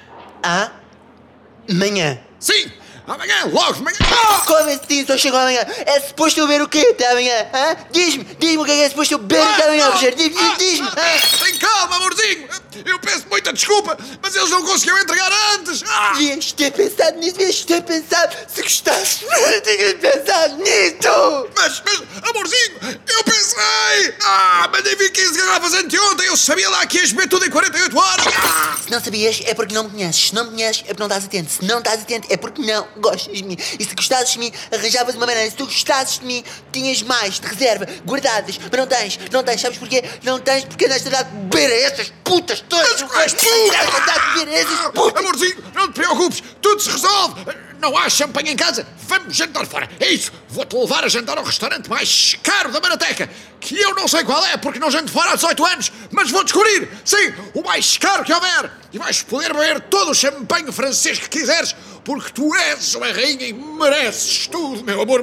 Amanhã. 1.68 2.18
Sim! 2.38 2.70
Amanhã, 3.08 3.46
logo 3.50 3.72
de 3.72 3.82
manhã! 3.82 3.96
Ah! 4.02 4.42
Como 4.46 4.68
assim 4.68 5.06
só 5.06 5.16
chegou 5.16 5.40
amanhã? 5.40 5.64
É 5.86 5.98
suposto 6.00 6.38
eu 6.38 6.46
ver 6.46 6.60
o 6.60 6.68
quê 6.68 6.88
até 6.90 7.10
amanhã? 7.10 7.46
Hã? 7.54 7.76
Diz-me, 7.90 8.24
diz-me 8.38 8.58
o 8.58 8.64
que 8.66 8.70
é 8.70 8.74
que 8.74 8.82
é 8.82 8.88
suposto 8.90 9.14
eu 9.14 9.18
ver 9.18 9.40
até 9.40 9.64
amanhã, 9.64 9.88
Rogério. 9.88 10.16
Diz-me, 10.18 10.56
diz-me. 10.56 10.90
Tem 10.90 11.56
calma, 11.56 11.96
amorzinho! 11.96 12.48
Eu 12.84 12.98
peço 12.98 13.26
muita 13.30 13.52
desculpa, 13.52 13.96
mas 14.22 14.36
eles 14.36 14.50
não 14.50 14.62
conseguiram 14.62 14.98
entregar 14.98 15.32
antes! 15.54 15.82
Ah! 15.88 16.12
Devias 16.12 16.52
ter 16.52 16.70
pensado 16.70 17.18
nisso, 17.18 17.36
devias 17.38 17.64
ter 17.64 17.82
pensado. 17.82 18.36
Se 18.46 18.62
gostasse, 18.62 19.24
tinhas 19.64 19.94
pensado 19.94 20.56
nisso. 20.56 21.48
Mas, 21.56 21.82
mas, 21.84 22.02
amorzinho, 22.28 23.00
eu 23.08 23.24
pensei! 23.24 24.14
Ah, 24.22 24.68
mandei 24.70 24.94
vir 24.96 25.10
15 25.10 25.38
garrafas 25.38 25.72
anteontem, 25.72 26.26
eu 26.26 26.36
sabia 26.36 26.68
lá 26.68 26.86
que 26.86 26.98
ias 26.98 27.12
beber 27.12 27.28
tudo 27.28 27.46
em 27.46 27.50
48 27.50 27.98
horas! 27.98 28.26
Ah! 28.26 28.76
Se 28.84 28.90
não 28.90 29.02
sabias, 29.02 29.40
é 29.46 29.54
porque 29.54 29.74
não 29.74 29.84
me 29.84 29.90
conheces. 29.90 30.28
Se 30.28 30.34
não 30.34 30.44
me 30.44 30.50
conheces, 30.50 30.82
é 30.82 30.88
porque 30.88 31.00
não 31.00 31.06
estás 31.06 31.24
atento. 31.24 31.50
Se 31.50 31.64
não 31.64 31.78
estás 31.78 32.02
atento, 32.02 32.28
é 32.30 32.36
porque 32.36 32.62
não 32.62 32.86
gostas 32.98 33.36
de 33.36 33.44
mim. 33.44 33.56
E 33.78 33.84
se 33.84 33.94
gostasses 33.94 34.32
de 34.32 34.38
mim, 34.38 34.52
arranjavas 34.72 35.14
uma 35.14 35.26
maneira. 35.26 35.50
Se 35.50 35.56
tu 35.56 35.64
gostasses 35.64 36.18
de 36.18 36.26
mim, 36.26 36.44
tinhas 36.72 37.02
mais 37.02 37.40
de 37.40 37.46
reserva, 37.46 37.86
guardadas. 38.04 38.58
Mas 38.58 38.70
não 38.70 38.86
tens, 38.86 39.18
não 39.30 39.42
tens. 39.42 39.60
Sabes 39.60 39.78
porquê? 39.78 40.04
Não 40.22 40.38
tens 40.38 40.64
porque 40.64 40.86
andaste 40.86 41.08
a 41.08 41.10
dar 41.10 41.24
de 41.24 41.36
beber 41.36 41.70
a 41.70 41.76
essas 41.86 42.12
putas 42.24 42.60
todas. 42.68 43.02
Andaste 43.02 43.46
a 43.46 44.00
dar 44.00 44.34
de 44.34 44.38
beber 44.38 44.54
a 44.54 44.58
essas 44.58 44.90
putas. 44.92 45.18
Amorzinho, 45.18 45.64
não 45.74 45.88
te 45.88 45.94
preocupes, 45.94 46.42
tudo 46.60 46.80
se 46.80 46.90
resolve! 46.90 47.68
Não 47.80 47.96
há 47.96 48.10
champanhe 48.10 48.50
em 48.50 48.56
casa, 48.56 48.84
vamos 49.06 49.36
jantar 49.36 49.64
fora! 49.64 49.88
É 50.00 50.10
isso, 50.10 50.32
vou-te 50.48 50.76
levar 50.76 51.04
a 51.04 51.08
jantar 51.08 51.38
ao 51.38 51.44
restaurante 51.44 51.88
mais 51.88 52.36
caro 52.42 52.72
da 52.72 52.80
Marateca, 52.80 53.30
que 53.60 53.78
eu 53.78 53.94
não 53.94 54.08
sei 54.08 54.24
qual 54.24 54.44
é, 54.46 54.56
porque 54.56 54.80
não 54.80 54.90
janto 54.90 55.12
fora 55.12 55.30
há 55.30 55.34
18 55.36 55.64
anos, 55.64 55.92
mas 56.10 56.30
vou 56.30 56.42
descobrir! 56.42 56.88
Sim, 57.04 57.32
o 57.54 57.62
mais 57.62 57.96
caro 57.96 58.24
que 58.24 58.32
houver! 58.32 58.70
E 58.92 58.98
vais 58.98 59.22
poder 59.22 59.52
beber 59.52 59.80
todo 59.82 60.10
o 60.10 60.14
champanhe 60.14 60.72
francês 60.72 61.18
que 61.18 61.28
quiseres, 61.28 61.76
porque 62.08 62.32
tu 62.32 62.54
és 62.54 62.94
uma 62.94 63.12
rainha 63.12 63.46
e 63.48 63.52
mereces 63.52 64.46
tudo, 64.46 64.82
meu 64.82 65.02
amor! 65.02 65.22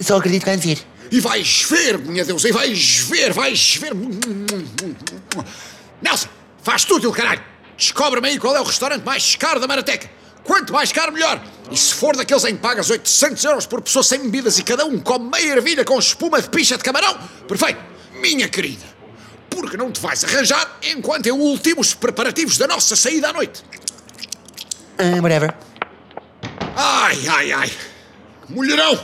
Só 0.00 0.18
acredito 0.18 0.44
quando 0.44 0.60
vir. 0.60 0.78
E 1.10 1.18
vais 1.18 1.66
ver, 1.68 1.98
minha 1.98 2.24
Deus, 2.24 2.44
e 2.44 2.52
vais 2.52 2.98
ver, 2.98 3.32
vais 3.32 3.74
ver. 3.74 3.90
Nelson, 6.00 6.28
faz 6.62 6.84
tudo, 6.84 7.08
ele 7.08 7.16
caralho. 7.16 7.42
Descobre-me 7.76 8.28
aí 8.28 8.38
qual 8.38 8.54
é 8.54 8.60
o 8.60 8.64
restaurante 8.64 9.02
mais 9.02 9.34
caro 9.34 9.58
da 9.58 9.66
Marateca. 9.66 10.08
Quanto 10.44 10.72
mais 10.72 10.92
caro, 10.92 11.10
melhor. 11.10 11.44
E 11.68 11.76
se 11.76 11.92
for 11.92 12.14
daqueles 12.14 12.44
em 12.44 12.54
que 12.54 12.62
pagas 12.62 12.90
800 12.90 13.44
euros 13.44 13.66
por 13.66 13.82
pessoa 13.82 14.04
sem 14.04 14.20
bebidas 14.20 14.56
e 14.56 14.62
cada 14.62 14.86
um 14.86 15.00
come 15.00 15.30
meia 15.30 15.54
ervilha 15.54 15.84
com 15.84 15.98
espuma 15.98 16.40
de 16.40 16.48
picha 16.48 16.78
de 16.78 16.84
camarão, 16.84 17.18
perfeito. 17.48 17.80
Minha 18.20 18.48
querida, 18.48 18.86
porque 19.60 19.76
não 19.76 19.92
te 19.92 20.00
vais 20.00 20.24
arranjar 20.24 20.78
enquanto 20.82 21.26
eu 21.26 21.38
ultimo 21.38 21.82
os 21.82 21.92
preparativos 21.92 22.56
da 22.56 22.66
nossa 22.66 22.96
saída 22.96 23.28
à 23.28 23.32
noite. 23.32 23.62
Ah, 24.98 25.20
whatever. 25.20 25.54
Ai, 26.74 27.28
ai, 27.28 27.52
ai. 27.52 27.72
Mulherão, 28.48 28.98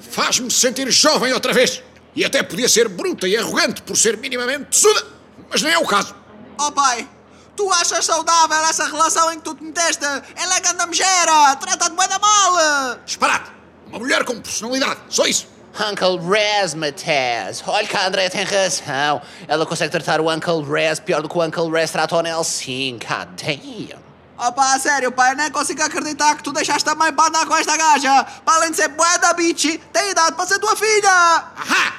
faz-me 0.00 0.50
sentir 0.50 0.90
jovem 0.90 1.32
outra 1.32 1.52
vez. 1.52 1.80
E 2.14 2.24
até 2.24 2.42
podia 2.42 2.68
ser 2.68 2.88
bruta 2.88 3.28
e 3.28 3.36
arrogante 3.36 3.82
por 3.82 3.96
ser 3.96 4.16
minimamente 4.16 4.64
tesuda, 4.64 5.06
mas 5.48 5.62
não 5.62 5.70
é 5.70 5.78
o 5.78 5.86
caso. 5.86 6.14
Oh 6.58 6.72
pai, 6.72 7.08
tu 7.56 7.70
achas 7.72 8.04
saudável 8.04 8.58
essa 8.68 8.86
relação 8.86 9.32
em 9.32 9.36
que 9.36 9.44
tu 9.44 9.54
te 9.54 9.62
meteste? 9.62 10.04
Ela 10.04 10.56
é 10.56 10.60
ganda 10.60 10.86
megera, 10.86 11.54
trata-te 11.54 11.94
bué 11.94 12.08
da 12.08 12.18
mal. 12.18 12.98
Disparate. 13.06 13.52
Uma 13.86 14.00
mulher 14.00 14.24
com 14.24 14.40
personalidade, 14.40 15.00
só 15.08 15.24
isso. 15.24 15.46
Uncle 15.78 16.18
Razmataz. 16.18 17.62
Olha 17.66 17.86
que 17.86 17.96
a 17.96 18.06
André 18.06 18.28
tem 18.28 18.44
razão. 18.44 19.22
Ela 19.46 19.64
consegue 19.64 19.90
tratar 19.90 20.20
o 20.20 20.30
Uncle 20.30 20.62
Raz 20.62 20.98
pior 20.98 21.22
do 21.22 21.28
que 21.28 21.38
o 21.38 21.42
Uncle 21.42 21.70
Raz 21.70 21.90
trata 21.90 22.16
o 22.16 22.22
Nelson. 22.22 22.98
God 22.98 23.28
damn. 23.36 24.00
Oh 24.42 24.52
pá, 24.52 24.78
sério, 24.78 25.12
pai, 25.12 25.34
nem 25.34 25.50
consigo 25.50 25.82
acreditar 25.82 26.34
que 26.34 26.42
tu 26.42 26.50
deixaste 26.50 26.88
a 26.88 26.94
mãe 26.94 27.12
para 27.12 27.28
andar 27.28 27.46
com 27.46 27.54
esta 27.54 27.76
gaja. 27.76 28.24
Para 28.44 28.54
além 28.54 28.70
de 28.70 28.78
ser 28.78 28.88
bué 28.88 29.18
da 29.18 29.34
bitch, 29.34 29.78
tem 29.92 30.10
idade 30.10 30.34
para 30.34 30.46
ser 30.46 30.58
tua 30.58 30.74
filha. 30.74 31.10
Ahá! 31.10 31.96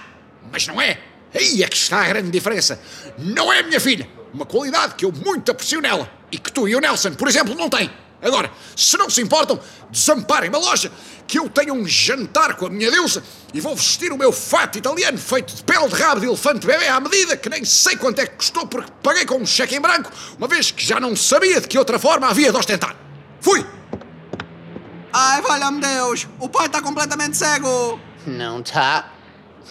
Mas 0.52 0.66
não 0.66 0.82
é. 0.82 1.00
Aí 1.34 1.64
é 1.64 1.68
que 1.68 1.76
está 1.76 2.02
a 2.02 2.08
grande 2.08 2.32
diferença. 2.32 2.80
Não 3.18 3.54
é 3.54 3.62
minha 3.62 3.80
filha. 3.80 4.10
Uma 4.34 4.46
qualidade 4.46 4.96
que 4.96 5.06
eu 5.06 5.12
muito 5.12 5.52
aprecio 5.52 5.80
nela. 5.82 6.10
E 6.32 6.38
que 6.38 6.52
tu 6.52 6.68
e 6.68 6.76
o 6.76 6.80
Nelson, 6.80 7.14
por 7.14 7.28
exemplo, 7.28 7.54
não 7.54 7.70
têm. 7.70 7.92
Agora, 8.22 8.52
se 8.76 8.98
não 8.98 9.10
se 9.10 9.22
importam, 9.22 9.60
desamparem-me 9.90 10.56
a 10.56 10.60
loja, 10.60 10.92
que 11.28 11.40
eu 11.40 11.50
tenho 11.50 11.74
um 11.74 11.88
jantar 11.88 12.56
com 12.56 12.68
a 12.68 12.70
minha 12.70 12.92
deusa 12.92 13.24
e 13.54 13.60
vou 13.60 13.76
vestir 13.76 14.12
o 14.12 14.18
meu 14.18 14.32
fato 14.32 14.78
italiano 14.78 15.18
feito 15.18 15.56
de 15.56 15.64
pele 15.64 15.88
de 15.88 15.96
rabo 15.96 16.22
de 16.22 16.28
elefante 16.28 16.68
bebê 16.68 16.88
à 16.88 17.00
medida, 17.00 17.36
que 17.36 17.50
nem 17.50 17.66
sei 17.66 17.96
quanto 17.96 18.20
é 18.20 18.28
que 18.28 18.36
custou 18.36 18.68
porque 18.68 18.92
paguei 19.02 19.26
com 19.26 19.36
um 19.36 19.46
cheque 19.46 19.76
em 19.76 19.82
branco, 19.82 20.12
uma 20.38 20.48
vez 20.48 20.72
que 20.72 20.86
já 20.86 21.00
não 21.00 21.16
sabia 21.16 21.60
de 21.60 21.68
que 21.68 21.78
outra 21.78 21.98
forma 21.98 22.28
havia 22.28 22.52
de 22.52 22.58
ostentar. 22.58 22.96
Fui! 23.40 23.66
Ai, 25.14 25.42
valha-me 25.42 25.82
Deus! 25.82 26.28
O 26.40 26.48
pai 26.48 26.68
está 26.68 26.82
completamente 26.82 27.36
cego! 27.36 28.00
Não 28.26 28.62
tá. 28.62 29.12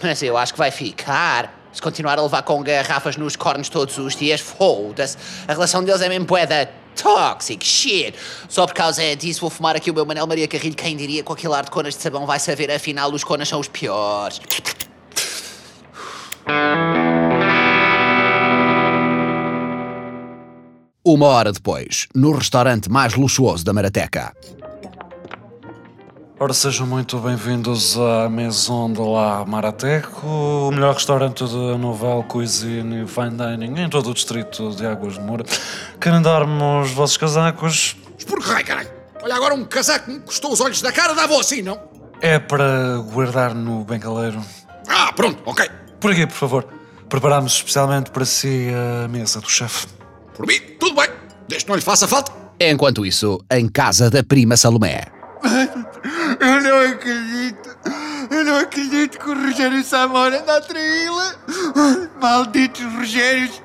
Mas 0.03 0.21
eu 0.21 0.37
acho 0.37 0.53
que 0.53 0.59
vai 0.59 0.71
ficar. 0.71 1.59
Se 1.71 1.81
continuar 1.81 2.19
a 2.19 2.21
levar 2.21 2.41
com 2.43 2.61
garrafas 2.61 3.15
nos 3.15 3.35
cornos 3.35 3.69
todos 3.69 3.97
os 3.97 4.15
dias, 4.15 4.41
foda-se. 4.41 5.17
A 5.47 5.53
relação 5.53 5.83
deles 5.83 6.01
é 6.01 6.09
mesmo 6.09 6.25
poeda 6.25 6.69
toxic, 6.95 7.65
shit. 7.65 8.13
Só 8.49 8.65
por 8.65 8.73
causa 8.73 9.15
disso 9.15 9.41
vou 9.41 9.49
fumar 9.49 9.75
aqui 9.75 9.91
o 9.91 9.93
meu 9.93 10.05
Manel 10.05 10.27
Maria 10.27 10.47
Carrilho. 10.47 10.75
Quem 10.75 10.95
diria 10.95 11.23
com 11.23 11.33
aquele 11.33 11.53
ar 11.53 11.65
de 11.65 11.71
conas 11.71 11.95
de 11.95 12.01
sabão 12.01 12.25
vai 12.25 12.39
saber, 12.39 12.71
afinal, 12.71 13.11
os 13.11 13.23
conas 13.23 13.47
são 13.47 13.59
os 13.59 13.67
piores. 13.67 14.39
Uma 21.03 21.25
hora 21.25 21.51
depois, 21.51 22.07
no 22.15 22.31
restaurante 22.31 22.89
mais 22.89 23.15
luxuoso 23.15 23.65
da 23.65 23.73
Marateca. 23.73 24.33
Ora, 26.43 26.55
sejam 26.55 26.87
muito 26.87 27.19
bem-vindos 27.19 27.95
à 27.99 28.27
Maison 28.27 28.91
de 28.91 28.99
la 28.99 29.45
Marateco, 29.45 30.25
o 30.25 30.71
melhor 30.71 30.95
restaurante 30.95 31.45
de 31.45 31.77
Nouvelle 31.77 32.23
Cuisine 32.23 33.03
e 33.03 33.07
Fine 33.07 33.37
Dining 33.37 33.79
em 33.79 33.87
todo 33.87 34.09
o 34.09 34.13
distrito 34.15 34.75
de 34.75 34.83
Águas 34.83 35.13
de 35.13 35.19
Moura. 35.19 35.45
Querem 35.99 36.19
dar-me 36.19 36.81
os 36.81 36.89
vossos 36.93 37.15
casacos? 37.15 37.95
Por 38.25 38.39
que 38.39 38.49
raio, 38.49 38.65
caralho? 38.65 38.89
Olha, 39.21 39.35
agora 39.35 39.53
um 39.53 39.63
casaco 39.63 40.05
que 40.05 40.13
me 40.13 40.19
custou 40.21 40.51
os 40.51 40.59
olhos 40.61 40.81
da 40.81 40.91
cara 40.91 41.13
dava 41.13 41.39
assim, 41.39 41.61
não? 41.61 41.79
É 42.19 42.39
para 42.39 42.97
guardar 43.13 43.53
no 43.53 43.83
bengaleiro. 43.83 44.41
Ah, 44.87 45.13
pronto, 45.13 45.43
ok. 45.45 45.69
Por 45.99 46.09
aqui, 46.09 46.25
por 46.25 46.33
favor. 46.33 46.67
Preparámos 47.07 47.53
especialmente 47.53 48.09
para 48.09 48.25
si 48.25 48.67
a 49.03 49.07
mesa 49.07 49.39
do 49.39 49.47
chefe. 49.47 49.85
Por 50.33 50.47
mim, 50.47 50.59
tudo 50.79 50.95
bem. 50.95 51.09
Desde 51.47 51.65
que 51.65 51.69
não 51.69 51.75
lhe 51.75 51.83
faça 51.83 52.07
falta. 52.07 52.31
Enquanto 52.59 53.05
isso, 53.05 53.39
em 53.51 53.67
casa 53.69 54.09
da 54.09 54.23
prima 54.23 54.57
Salomé. 54.57 55.21
Eu 56.39 56.61
não 56.61 56.91
acredito. 56.91 57.77
Eu 58.29 58.45
não 58.45 58.50
acredito 58.61 59.19
que 59.19 59.29
o 59.29 59.33
Rogério 59.33 59.83
Samora 59.83 60.41
anda 60.41 60.57
a 60.57 60.61
traí-la. 60.61 61.35
Malditos 62.21 62.83
Rogérios. 62.93 63.61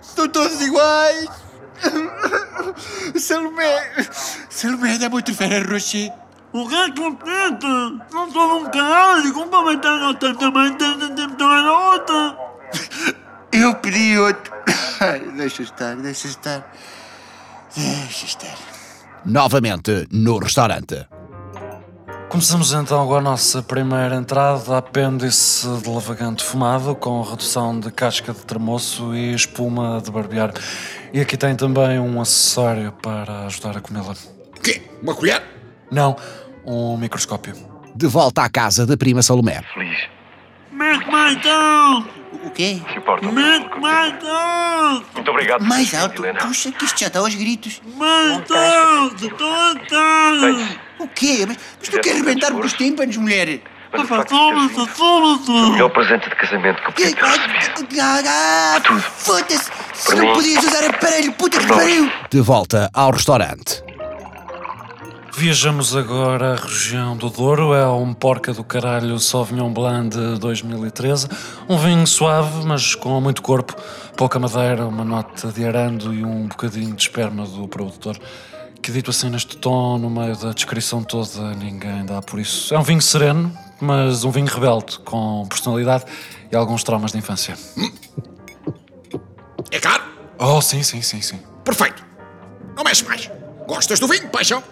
Estão 0.00 0.28
todos 0.28 0.60
iguais. 0.60 1.28
Salomé. 3.16 4.06
Salomé 4.50 4.98
dá 4.98 5.08
muito 5.08 5.34
fera, 5.34 5.70
Rocher. 5.70 6.12
O 6.52 6.66
que 6.68 6.74
é 6.74 6.90
que 6.90 7.00
acontece? 7.00 7.66
Não 8.12 8.30
sou 8.32 8.60
um 8.60 8.64
caralho. 8.70 9.32
Como 9.32 9.64
vai 9.64 9.78
ter 9.78 9.88
nota 9.88 10.34
também? 10.34 10.74
Tem 10.74 11.14
tempo 11.14 11.36
de 11.36 11.44
outra. 11.44 12.38
Eu 13.52 13.74
pedi 13.76 14.18
outro. 14.18 14.52
Deixa 15.36 15.62
estar, 15.62 15.94
deixa 15.96 16.26
estar. 16.26 16.72
Deixa 17.76 18.26
estar. 18.26 18.56
Novamente 19.24 20.08
no 20.10 20.38
restaurante. 20.38 21.06
Começamos 22.28 22.74
então 22.74 23.06
com 23.06 23.14
a 23.14 23.22
nossa 23.22 23.62
primeira 23.62 24.14
entrada, 24.14 24.76
apêndice 24.76 25.66
de 25.82 25.88
lavagante 25.88 26.44
fumado, 26.44 26.94
com 26.94 27.22
redução 27.22 27.80
de 27.80 27.90
casca 27.90 28.34
de 28.34 28.44
termoço 28.44 29.14
e 29.14 29.32
espuma 29.34 30.00
de 30.04 30.10
barbear. 30.10 30.52
E 31.12 31.20
aqui 31.20 31.38
tem 31.38 31.56
também 31.56 31.98
um 31.98 32.20
acessório 32.20 32.92
para 32.92 33.46
ajudar 33.46 33.78
a 33.78 33.80
comê-la. 33.80 34.14
O 34.56 34.60
quê? 34.60 34.82
Uma 35.02 35.14
colher? 35.14 35.42
Não, 35.90 36.16
um 36.66 36.98
microscópio. 36.98 37.54
De 37.94 38.06
volta 38.06 38.42
à 38.42 38.50
casa 38.50 38.86
da 38.86 38.96
prima 38.96 39.22
Salomé. 39.22 39.62
Feliz. 39.72 39.98
Mete 40.70 41.10
mais 41.10 41.38
alto! 41.46 42.08
O 42.44 42.50
quê? 42.50 42.80
Se 42.92 42.98
importa? 42.98 43.32
Mete 43.32 43.80
mais 43.80 44.12
alto! 44.22 45.06
Muito 45.14 45.30
obrigado. 45.30 45.64
Mais 45.64 45.94
alto? 45.94 46.22
Helena. 46.22 46.40
Puxa, 46.40 46.70
que 46.72 46.84
isto 46.84 47.00
já 47.00 47.06
está 47.06 47.20
aos 47.20 47.34
gritos. 47.34 47.80
Mais 47.96 48.48
alto! 48.50 49.26
Estou 49.26 49.50
a 49.50 49.74
Bem, 50.40 50.78
O 50.98 51.08
quê? 51.08 51.44
Mas, 51.46 51.56
mas 51.78 51.88
tu 51.88 52.00
queres 52.00 52.18
rebentar-me 52.18 52.60
com 52.60 52.66
os 52.66 52.72
tímpanos, 52.72 53.16
mulher? 53.16 53.60
mas 53.92 55.48
o 55.48 55.70
melhor 55.72 55.88
presente 55.90 56.28
de 56.28 56.36
casamento 56.36 56.82
que 56.82 56.88
eu 56.88 56.92
podia 56.92 57.16
ter 57.16 57.24
recebido. 57.24 58.00
Ah, 58.00 58.74
ah, 58.76 58.80
tudo. 58.80 59.00
Foda-se! 59.00 59.70
Se 59.94 60.14
não 60.14 60.32
podias 60.34 60.62
usar 60.64 60.84
aparelho, 60.84 61.32
puta 61.32 61.58
que 61.58 61.66
pariu! 61.66 62.10
De 62.30 62.40
volta 62.40 62.90
ao 62.92 63.10
restaurante. 63.10 63.82
Viajamos 65.38 65.96
agora 65.96 66.54
à 66.54 66.56
região 66.56 67.16
do 67.16 67.30
Douro, 67.30 67.72
é 67.72 67.86
um 67.86 68.12
porca 68.12 68.52
do 68.52 68.64
caralho 68.64 69.20
Sauvignon 69.20 69.72
Blanc 69.72 70.08
de 70.08 70.38
2013. 70.38 71.28
Um 71.68 71.78
vinho 71.78 72.04
suave, 72.08 72.66
mas 72.66 72.96
com 72.96 73.20
muito 73.20 73.40
corpo, 73.40 73.74
pouca 74.16 74.38
madeira, 74.40 74.84
uma 74.84 75.04
nota 75.04 75.52
de 75.52 75.64
arando 75.64 76.12
e 76.12 76.24
um 76.24 76.48
bocadinho 76.48 76.92
de 76.92 77.02
esperma 77.02 77.46
do 77.46 77.68
produtor. 77.68 78.18
Que 78.88 78.92
dito 78.92 79.10
assim 79.10 79.28
neste 79.28 79.54
tom, 79.58 79.98
no 79.98 80.08
meio 80.08 80.34
da 80.34 80.50
descrição 80.50 81.02
toda, 81.02 81.54
ninguém 81.56 82.06
dá 82.06 82.22
por 82.22 82.40
isso. 82.40 82.74
É 82.74 82.78
um 82.78 82.82
vinho 82.82 83.02
sereno, 83.02 83.52
mas 83.78 84.24
um 84.24 84.30
vinho 84.30 84.46
rebelde, 84.46 84.98
com 85.00 85.46
personalidade 85.46 86.06
e 86.50 86.56
alguns 86.56 86.82
traumas 86.82 87.12
de 87.12 87.18
infância. 87.18 87.54
É 89.70 89.78
caro? 89.78 90.04
Oh, 90.38 90.62
sim, 90.62 90.82
sim, 90.82 91.02
sim, 91.02 91.20
sim. 91.20 91.38
Perfeito. 91.62 92.02
Não 92.74 92.82
mexe 92.82 93.04
mais. 93.04 93.30
Gostas 93.66 94.00
do 94.00 94.08
vinho, 94.08 94.26
paixão? 94.30 94.64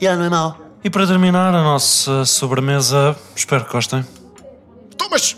Já 0.00 0.16
não 0.16 0.24
é 0.24 0.30
mau. 0.30 0.58
E 0.82 0.88
para 0.88 1.06
terminar 1.06 1.54
a 1.54 1.62
nossa 1.62 2.24
sobremesa, 2.24 3.14
espero 3.34 3.66
que 3.66 3.72
gostem. 3.72 4.02
Então, 4.94 5.08
mas 5.10 5.36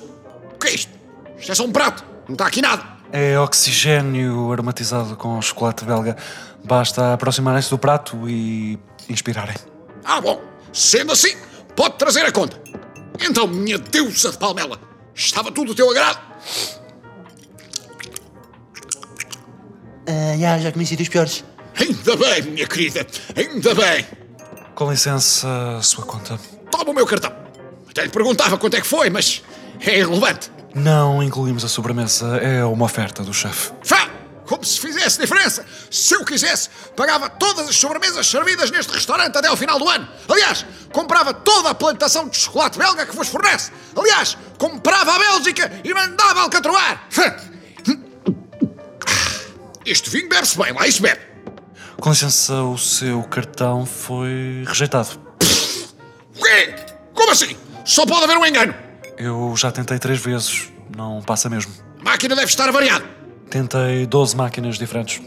o 0.55 0.57
que 0.57 0.69
é 0.69 0.75
isto? 0.77 0.93
Isto 1.37 1.51
é 1.51 1.55
só 1.57 1.65
um 1.65 1.73
prato. 1.73 2.05
Não 2.29 2.35
está 2.35 2.47
aqui 2.47 2.63
nada. 2.63 2.98
É 3.13 3.39
oxigênio 3.39 4.53
aromatizado 4.53 5.17
com 5.17 5.41
chocolate 5.41 5.85
belga. 5.85 6.17
Basta 6.65 7.15
aproximarem-se 7.15 7.71
do 7.71 7.79
prato 7.79 8.29
e 8.29 8.79
inspirarem. 9.09 9.57
Ah, 10.05 10.21
bom. 10.21 10.43
Sendo 10.73 11.13
assim, 11.13 11.35
pode 11.75 11.97
trazer 11.97 12.27
a 12.27 12.33
conta. 12.33 12.61
Então, 13.21 13.47
minha 13.47 13.79
deusa 13.79 14.31
de 14.31 14.39
palmela, 14.39 14.79
estava 15.15 15.51
tudo 15.51 15.69
do 15.69 15.75
teu 15.75 15.91
agrado? 15.91 16.21
Ah, 20.07 20.37
já, 20.39 20.59
já 20.59 20.73
comecei 20.73 20.97
dos 20.97 21.09
piores. 21.09 21.45
Ainda 21.81 22.17
bem, 22.17 22.43
minha 22.43 22.67
querida. 22.67 23.07
Ainda 23.37 23.75
bem. 23.75 24.07
Com 24.75 24.91
licença, 24.91 25.49
a 25.79 25.83
sua 25.83 26.05
conta. 26.05 26.39
Toma 26.71 26.91
o 26.91 26.95
meu 26.95 27.07
cartão. 27.07 27.33
Até 27.91 28.05
lhe 28.05 28.11
perguntava 28.11 28.59
quanto 28.59 28.77
é 28.77 28.81
que 28.81 28.87
foi, 28.87 29.09
mas 29.11 29.43
é 29.81 29.99
irrelevante. 29.99 30.51
Não 30.75 31.23
incluímos 31.23 31.65
a 31.65 31.69
sobremesa, 31.69 32.37
é 32.37 32.65
uma 32.65 32.85
oferta 32.85 33.23
do 33.23 33.33
chefe. 33.33 33.73
Fá! 33.83 34.09
Como 34.47 34.65
se 34.65 34.81
fizesse 34.81 35.21
diferença! 35.21 35.65
Se 35.91 36.15
eu 36.15 36.25
quisesse, 36.25 36.71
pagava 36.97 37.29
todas 37.29 37.69
as 37.69 37.77
sobremesas 37.77 38.27
servidas 38.27 38.71
neste 38.71 38.93
restaurante 38.93 39.37
até 39.37 39.49
ao 39.49 39.57
final 39.57 39.79
do 39.79 39.89
ano. 39.89 40.09
Aliás, 40.29 40.65
comprava 40.93 41.35
toda 41.35 41.71
a 41.71 41.75
plantação 41.75 42.29
de 42.29 42.37
chocolate 42.37 42.79
belga 42.79 43.05
que 43.05 43.15
vos 43.15 43.29
fornece. 43.29 43.71
Aliás, 43.95 44.39
comprava 44.57 45.15
a 45.15 45.19
Bélgica 45.19 45.71
e 45.85 45.93
mandava 45.93 46.41
alcatroar. 46.41 47.05
Fá! 47.11 47.37
Este 49.85 50.11
vinho 50.11 50.29
bebe-se 50.29 50.57
bem, 50.59 50.73
lá 50.73 50.87
isso 50.87 51.03
bebe. 51.03 51.21
Com 52.01 52.11
licença, 52.11 52.63
o 52.63 52.79
seu 52.79 53.23
cartão 53.25 53.85
foi 53.85 54.65
rejeitado. 54.67 55.09
O 56.37 56.43
quê? 56.43 56.75
Como 57.15 57.31
assim? 57.31 57.57
Só 57.85 58.07
pode 58.07 58.25
haver 58.25 58.37
um 58.37 58.47
engano. 58.47 58.88
Eu 59.19 59.55
já 59.57 59.73
tentei 59.73 59.99
três 59.99 60.21
vezes, 60.21 60.71
não 60.97 61.21
passa 61.21 61.49
mesmo. 61.49 61.73
A 62.01 62.05
máquina 62.05 62.37
deve 62.37 62.49
estar 62.49 62.71
variada. 62.71 63.05
Tentei 63.51 64.07
12 64.07 64.37
máquinas 64.37 64.79
diferentes, 64.79 65.21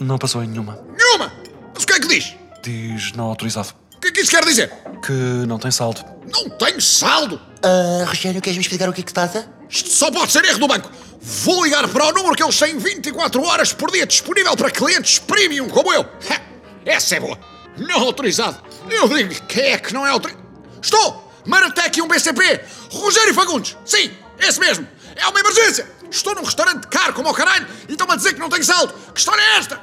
não 0.00 0.16
passou 0.16 0.42
em 0.42 0.46
nenhuma. 0.48 0.78
Nenhuma! 0.96 1.32
Mas 1.74 1.82
o 1.82 1.86
que 1.86 1.92
é 1.92 2.00
que 2.00 2.08
diz? 2.08 2.34
Diz 2.62 3.12
não 3.12 3.26
autorizado. 3.26 3.74
O 3.96 4.00
que 4.00 4.08
é 4.08 4.12
que 4.12 4.20
isso 4.20 4.30
quer 4.30 4.44
dizer? 4.44 4.72
Que 5.04 5.12
não 5.46 5.58
tem 5.58 5.70
saldo. 5.70 6.00
Não 6.32 6.48
tenho 6.50 6.80
saldo! 6.80 7.40
Ah, 7.62 8.04
Rogério, 8.06 8.40
queres-me 8.40 8.62
explicar 8.62 8.88
o 8.88 8.92
que 8.92 9.00
é 9.00 9.04
que 9.04 9.10
se 9.10 9.14
passa? 9.14 9.46
Isto 9.68 9.90
só 9.90 10.10
pode 10.10 10.32
ser 10.32 10.44
erro 10.44 10.58
do 10.58 10.68
banco. 10.68 10.90
Vou 11.20 11.64
ligar 11.64 11.86
para 11.88 12.06
o 12.06 12.12
número 12.12 12.34
que 12.34 12.42
eles 12.42 12.58
têm 12.58 12.78
24 12.78 13.42
horas 13.42 13.72
por 13.72 13.90
dia 13.90 14.06
disponível 14.06 14.56
para 14.56 14.70
clientes 14.70 15.18
premium 15.18 15.68
como 15.68 15.92
eu. 15.92 16.02
Ha, 16.30 16.40
Essa 16.84 17.16
é 17.16 17.20
boa. 17.20 17.38
Não 17.76 18.00
autorizado. 18.00 18.58
Eu 18.88 19.08
digo 19.08 19.34
quem 19.46 19.72
é 19.72 19.78
que 19.78 19.92
não 19.92 20.06
é 20.06 20.10
autorizado. 20.10 20.44
Estou! 20.80 21.23
Maratec 21.46 21.98
e 21.98 22.02
um 22.02 22.08
BCP. 22.08 22.60
Rogério 22.90 23.34
Fagundes. 23.34 23.76
Sim, 23.84 24.10
esse 24.38 24.58
mesmo. 24.58 24.86
É 25.16 25.26
uma 25.28 25.40
emergência. 25.40 25.88
Estou 26.10 26.34
num 26.34 26.42
restaurante 26.42 26.86
caro 26.88 27.12
como 27.12 27.28
o 27.28 27.34
caralho 27.34 27.66
e 27.88 27.92
estão-me 27.92 28.12
a 28.12 28.16
dizer 28.16 28.34
que 28.34 28.40
não 28.40 28.48
tenho 28.48 28.64
saldo. 28.64 28.92
Que 29.12 29.18
história 29.18 29.40
é 29.40 29.58
esta? 29.58 29.80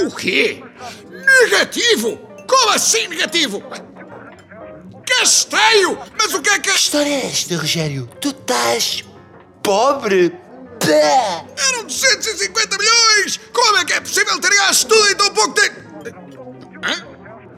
O 0.00 0.10
quê? 0.14 0.62
Negativo? 1.42 2.16
Como 2.48 2.70
assim 2.70 3.08
negativo? 3.08 3.62
Casteio! 5.06 5.98
Mas 6.18 6.34
o 6.34 6.42
que 6.42 6.50
é 6.50 6.58
que... 6.58 6.70
Que 6.70 6.76
história 6.76 7.10
é 7.10 7.26
esta, 7.26 7.56
Rogério? 7.56 8.08
Tu 8.20 8.30
estás 8.30 9.04
pobre? 9.62 10.32
Eram 11.68 11.84
250 11.84 12.78
milhões! 12.78 13.40
Como 13.52 13.76
é 13.78 13.84
que 13.84 13.92
é 13.92 14.00
possível 14.00 14.40
ter 14.40 14.50
gasto 14.50 14.88
tudo 14.88 15.08
em 15.08 15.14
tão 15.16 15.32
pouco 15.32 15.54
tempo? 15.54 15.86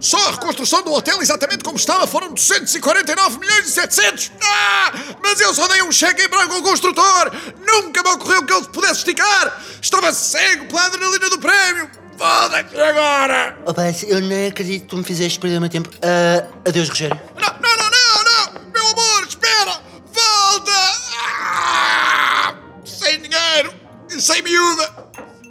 Só 0.01 0.17
a 0.29 0.31
reconstrução 0.33 0.83
do 0.83 0.93
hotel, 0.93 1.21
exatamente 1.21 1.65
como 1.65 1.77
estava, 1.77 2.07
foram 2.07 2.33
249 2.33 3.39
milhões 3.39 3.67
e 3.67 3.71
700! 3.71 4.33
Ah! 4.43 4.93
Mas 5.23 5.41
eu 5.41 5.53
só 5.55 5.67
dei 5.69 5.83
um 5.83 5.91
cheque 5.91 6.23
em 6.23 6.29
branco 6.29 6.55
ao 6.55 6.63
construtor! 6.63 7.33
Nunca 7.67 8.03
me 8.03 8.11
ocorreu 8.11 8.45
que 8.45 8.53
ele 8.53 8.63
se 8.63 8.69
pudesse 8.71 8.95
esticar! 8.99 9.63
Estava 9.83 10.13
cego 10.13 10.67
pela 10.67 10.87
adrenalina 10.87 11.31
do 11.31 11.39
prémio! 11.39 11.91
Foda-se 12.17 12.81
agora! 12.81 13.59
Oh, 13.65 13.75
pai, 13.75 13.95
eu 14.07 14.21
não 14.21 14.49
acredito 14.49 14.83
que 14.83 14.89
tu 14.89 14.97
me 14.97 15.05
fizeste 15.05 15.39
perder 15.39 15.59
o 15.59 15.61
meu 15.61 15.71
tempo. 15.71 15.89
Ah, 16.03 16.47
adeus, 16.69 16.89
Rogério. 16.89 17.21
Não, 17.37 17.55
não, 17.61 17.77
não, 17.77 17.91
não, 17.91 18.25
não! 18.25 18.71
Meu 18.73 18.87
amor, 18.89 19.27
espera! 19.29 19.81
Volta! 20.13 20.73
Ah! 21.21 22.55
Sem 22.85 23.21
dinheiro 23.21 23.89
sem 24.21 24.43
miúda! 24.43 25.09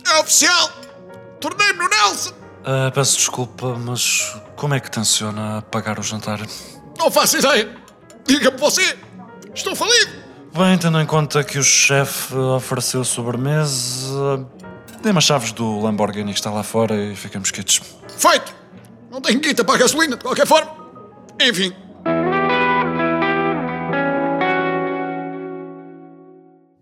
É 0.07 0.19
oficial! 0.19 0.71
Tornei-me 1.39 1.79
no 1.79 1.89
Nelson! 1.89 2.36
Ah, 2.69 2.91
peço 2.93 3.15
desculpa, 3.15 3.75
mas 3.79 4.35
como 4.57 4.73
é 4.75 4.79
que 4.81 4.91
tenciona 4.91 5.61
pagar 5.71 5.97
o 5.99 6.03
jantar? 6.03 6.45
Não 6.99 7.09
faço 7.09 7.37
ideia! 7.37 7.73
Diga-me 8.25 8.57
você! 8.57 8.97
Estou 9.55 9.73
falido! 9.73 10.11
Bem, 10.53 10.77
tendo 10.77 10.99
em 10.99 11.05
conta 11.05 11.45
que 11.45 11.57
o 11.57 11.63
chefe 11.63 12.35
ofereceu 12.35 13.05
sobremesa, 13.05 14.45
dê-me 15.01 15.17
as 15.17 15.23
chaves 15.23 15.53
do 15.53 15.79
Lamborghini 15.79 16.33
que 16.33 16.39
está 16.39 16.51
lá 16.51 16.61
fora 16.61 16.93
e 16.93 17.15
ficamos 17.15 17.51
quites. 17.51 17.81
Feito! 18.17 18.53
Não 19.09 19.21
tenho 19.21 19.39
guita 19.39 19.63
para 19.63 19.75
a 19.75 19.77
gasolina, 19.77 20.17
de 20.17 20.23
qualquer 20.23 20.45
forma. 20.45 20.69
Enfim. 21.39 21.73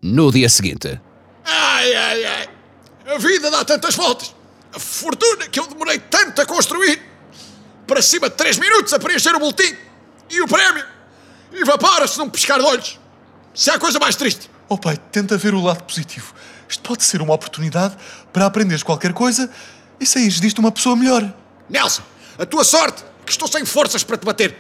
No 0.02 0.32
dia 0.32 0.50
seguinte, 0.50 1.00
Ai, 1.46 1.96
ai, 1.96 2.26
ai. 2.26 2.50
A 3.06 3.20
vida 3.20 3.52
dá 3.52 3.64
tantas 3.64 3.94
voltas. 3.96 4.34
A 4.76 4.80
fortuna 4.80 5.48
que 5.48 5.60
eu 5.60 5.68
demorei 5.68 6.00
tanto 6.00 6.42
a 6.42 6.46
construir. 6.46 7.02
Para 7.88 8.02
cima 8.02 8.30
de 8.30 8.36
3 8.36 8.58
minutos 8.58 8.94
a 8.94 9.00
preencher 9.00 9.36
o 9.36 9.40
boletim. 9.40 9.76
E 10.30 10.42
o 10.42 10.48
prémio. 10.48 10.86
Evapora-se 11.54 12.18
num 12.18 12.30
piscar 12.30 12.60
de 12.60 12.66
olhos. 12.66 13.00
Se 13.54 13.70
há 13.70 13.80
coisa 13.80 13.98
mais 14.00 14.16
triste. 14.16 14.50
Oh 14.68 14.78
pai, 14.78 14.98
tenta 15.12 15.38
ver 15.38 15.54
o 15.54 15.62
lado 15.62 15.84
positivo. 15.84 16.34
Isto 16.68 16.82
pode 16.82 17.04
ser 17.04 17.22
uma 17.22 17.34
oportunidade 17.34 17.96
para 18.34 18.46
aprenderes 18.46 18.84
qualquer 18.84 19.14
coisa 19.14 19.50
e 20.00 20.06
saíres 20.06 20.42
disto 20.42 20.60
uma 20.60 20.72
pessoa 20.72 20.96
melhor. 20.96 21.34
Nelson, 21.70 22.02
a 22.38 22.46
tua 22.46 22.64
sorte 22.64 23.04
é 23.04 23.26
que 23.26 23.32
estou 23.32 23.48
sem 23.48 23.64
forças 23.64 24.04
para 24.04 24.18
te 24.18 24.26
bater. 24.26 24.58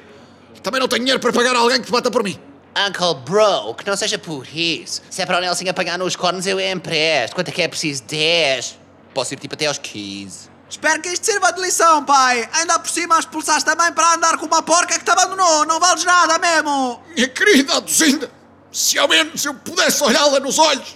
Também 0.63 0.80
não 0.80 0.88
tenho 0.88 1.01
dinheiro 1.01 1.19
para 1.19 1.34
pagar 1.34 1.56
alguém 1.56 1.80
que 1.80 1.88
te 1.88 1.91
bata 1.91 2.10
por 2.10 2.23
mim. 2.23 2.39
Uncle 2.78 3.15
Bro, 3.25 3.75
que 3.75 3.86
não 3.86 3.95
seja 3.97 4.17
por 4.17 4.47
isso. 4.47 5.01
Se 5.10 5.21
é 5.21 5.25
para 5.25 5.38
o 5.38 5.41
Nelson 5.41 5.67
apanhar 5.69 5.97
nos 5.97 6.15
cornos, 6.15 6.47
eu 6.47 6.60
empresto. 6.60 7.36
Quanto 7.36 7.49
é 7.49 7.51
que 7.51 7.62
é 7.62 7.67
preciso? 7.67 8.04
10. 8.04 8.85
Posso 9.15 9.34
ir 9.34 9.38
tipo 9.38 9.56
até 9.56 9.65
aos 9.67 9.78
15. 9.78 10.49
Espero 10.69 11.01
que 11.01 11.08
isto 11.08 11.25
sirva 11.25 11.54
de 11.54 11.62
lição, 11.62 12.04
pai. 12.04 12.49
Ainda 12.51 12.78
por 12.78 12.89
cima 12.89 13.17
expulsaste 13.17 13.63
também 13.63 13.93
para 13.93 14.15
andar 14.15 14.38
com 14.38 14.45
uma 14.45 14.62
porca 14.62 14.99
que 14.99 15.06
te 15.06 15.10
abandonou. 15.10 15.65
Não 15.65 15.80
vales 15.80 16.04
nada 16.04 16.38
mesmo. 16.38 17.01
Minha 17.15 17.30
querida 17.30 17.78
Aduzinda, 17.78 18.30
se 18.73 18.99
ao 18.99 19.08
menos 19.08 19.45
eu 19.45 19.54
pudesse 19.54 20.04
olhá-la 20.04 20.41
nos 20.41 20.60
olhos 20.60 20.95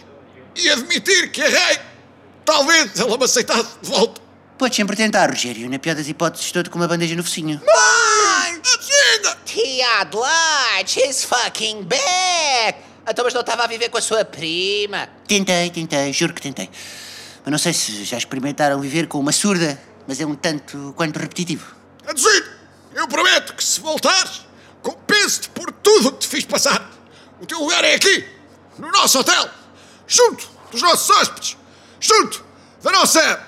e 0.53 0.69
admitir 0.69 1.31
que 1.31 1.41
errei, 1.41 1.79
talvez 2.43 2.99
ela 2.99 3.17
me 3.17 3.23
aceitasse 3.23 3.77
de 3.81 3.89
volta. 3.89 4.19
Podes 4.57 4.75
sempre 4.75 4.97
tentar, 4.97 5.29
Rogério. 5.29 5.69
Na 5.69 5.79
pior 5.79 5.95
das 5.95 6.09
hipóteses, 6.09 6.47
estou-te 6.47 6.69
com 6.69 6.77
uma 6.77 6.89
bandeja 6.89 7.15
no 7.15 7.23
focinho. 7.23 7.61
Mãe! 7.65 8.61
Aduzinda! 8.73 9.37
Tia 9.45 10.01
Adelaide, 10.01 10.99
he's 10.99 11.23
fucking 11.23 11.83
back! 11.83 12.79
Então, 13.07 13.23
mas 13.23 13.33
não 13.33 13.41
estava 13.41 13.63
a 13.63 13.67
viver 13.67 13.87
com 13.87 13.97
a 13.97 14.01
sua 14.01 14.25
prima. 14.25 15.07
Tentei, 15.25 15.69
tentei, 15.69 16.11
juro 16.11 16.33
que 16.33 16.41
tentei. 16.41 16.69
Mas 17.43 17.51
não 17.51 17.57
sei 17.57 17.73
se 17.73 18.03
já 18.03 18.17
experimentaram 18.17 18.79
viver 18.79 19.07
com 19.07 19.19
uma 19.19 19.31
surda, 19.31 19.79
mas 20.07 20.19
é 20.19 20.25
um 20.25 20.35
tanto 20.35 20.93
quanto 20.95 21.17
repetitivo. 21.17 21.75
Aduzinda, 22.07 22.47
eu 22.95 23.07
prometo 23.07 23.53
que 23.53 23.63
se 23.63 23.79
voltares, 23.79 24.45
compenso-te 24.81 25.49
por 25.49 25.71
tudo 25.71 26.09
o 26.09 26.11
que 26.13 26.19
te 26.19 26.27
fiz 26.27 26.45
passar. 26.45 26.89
O 27.41 27.45
teu 27.45 27.59
lugar 27.59 27.83
é 27.83 27.95
aqui, 27.95 28.25
no 28.77 28.91
nosso 28.91 29.19
hotel, 29.19 29.49
junto 30.07 30.49
dos 30.71 30.81
nossos 30.81 31.09
hóspedes, 31.09 31.57
junto 31.99 32.43
da 32.83 32.91
nossa. 32.91 33.47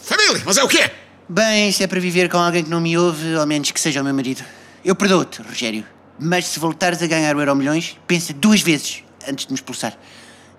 família, 0.00 0.42
mas 0.44 0.56
é 0.56 0.64
o 0.64 0.68
quê? 0.68 0.90
Bem, 1.28 1.72
se 1.72 1.82
é 1.82 1.86
para 1.86 2.00
viver 2.00 2.28
com 2.28 2.36
alguém 2.36 2.64
que 2.64 2.70
não 2.70 2.80
me 2.80 2.96
ouve, 2.98 3.34
ao 3.34 3.46
menos 3.46 3.70
que 3.70 3.80
seja 3.80 4.00
o 4.00 4.04
meu 4.04 4.14
marido. 4.14 4.44
Eu 4.84 4.94
perdoo-te, 4.94 5.40
Rogério. 5.40 5.86
Mas 6.18 6.46
se 6.46 6.58
voltares 6.58 7.02
a 7.02 7.06
ganhar 7.06 7.34
o 7.34 7.40
Euro 7.40 7.54
Milhões, 7.56 7.98
pensa 8.06 8.32
duas 8.32 8.60
vezes 8.60 9.02
antes 9.26 9.46
de 9.46 9.52
me 9.52 9.56
expulsar. 9.56 9.96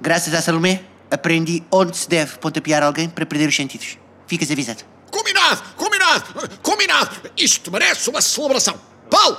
Graças 0.01 0.33
à 0.33 0.41
Salomé, 0.41 0.83
aprendi 1.13 1.63
onde 1.71 1.95
se 1.95 2.09
deve 2.09 2.37
pontapear 2.37 2.81
alguém 2.83 3.07
para 3.07 3.25
perder 3.25 3.47
os 3.47 3.55
sentidos. 3.55 3.97
Ficas 4.27 4.49
avisado. 4.49 4.83
Combinado, 5.11 5.61
combinado, 5.75 6.49
combinado. 6.61 7.09
Isto 7.37 7.71
merece 7.71 8.09
uma 8.09 8.19
celebração. 8.21 8.73
Paulo, 9.09 9.37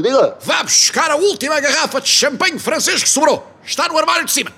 diga. 0.00 0.36
vá 0.40 0.62
buscar 0.62 1.10
a 1.10 1.16
última 1.16 1.58
garrafa 1.60 2.00
de 2.00 2.08
champanhe 2.08 2.58
francês 2.58 3.02
que 3.02 3.08
sobrou. 3.08 3.46
Está 3.64 3.88
no 3.88 3.98
armário 3.98 4.24
de 4.24 4.32
cima. 4.32 4.52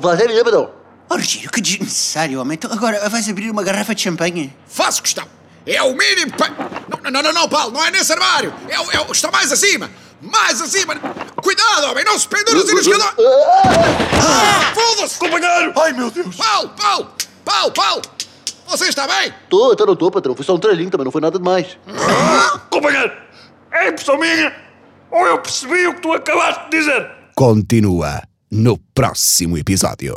Fazer 0.00 0.28
minha 0.28 0.44
não. 0.44 0.70
Oh, 1.10 1.14
Rogério, 1.16 1.50
que 1.50 1.60
desnecessário, 1.60 2.40
homem. 2.40 2.54
Então 2.54 2.72
agora 2.72 3.08
vais 3.08 3.28
abrir 3.28 3.50
uma 3.50 3.62
garrafa 3.62 3.94
de 3.94 4.02
champanhe? 4.02 4.52
Faço 4.66 5.02
questão. 5.02 5.26
É 5.66 5.82
o 5.82 5.94
mínimo 5.94 6.32
pa... 6.36 6.48
Não, 7.02 7.10
não, 7.10 7.22
não, 7.22 7.32
não, 7.32 7.48
Paulo, 7.48 7.72
não 7.72 7.84
é 7.84 7.90
nesse 7.90 8.12
armário. 8.12 8.52
É, 8.68 8.74
é, 8.74 9.00
o- 9.00 9.12
está 9.12 9.30
mais 9.30 9.52
acima. 9.52 9.90
Mais 10.22 10.60
acima! 10.60 10.94
Cuidado, 11.42 11.86
homem! 11.90 12.04
Não 12.04 12.18
se 12.18 12.28
pendura 12.28 12.62
no 12.62 12.78
escadão! 12.78 13.08
Ah, 13.18 14.72
Foda-se! 14.74 15.18
Companheiro! 15.18 15.72
Ai, 15.80 15.92
meu 15.92 16.10
Deus! 16.10 16.36
Pau, 16.36 16.68
pau! 16.68 17.14
Pau, 17.44 17.70
pau! 17.72 18.02
Você 18.68 18.88
está 18.88 19.06
bem? 19.06 19.34
Tô, 19.50 19.68
tá 19.68 19.82
até 19.82 19.86
não 19.86 19.96
tô, 19.96 20.10
patrão. 20.10 20.34
Foi 20.34 20.44
só 20.44 20.54
um 20.54 20.58
trelinho, 20.58 20.90
também, 20.90 21.04
não 21.04 21.12
foi 21.12 21.20
nada 21.20 21.38
demais. 21.38 21.76
Ah, 21.88 22.60
companheiro! 22.70 23.12
É 23.72 23.88
impressão 23.88 24.18
minha! 24.18 24.54
Ou 25.10 25.26
eu 25.26 25.38
percebi 25.38 25.86
o 25.88 25.94
que 25.94 26.00
tu 26.00 26.12
acabaste 26.12 26.70
de 26.70 26.78
dizer? 26.78 27.10
Continua 27.34 28.22
no 28.50 28.78
próximo 28.94 29.58
episódio. 29.58 30.14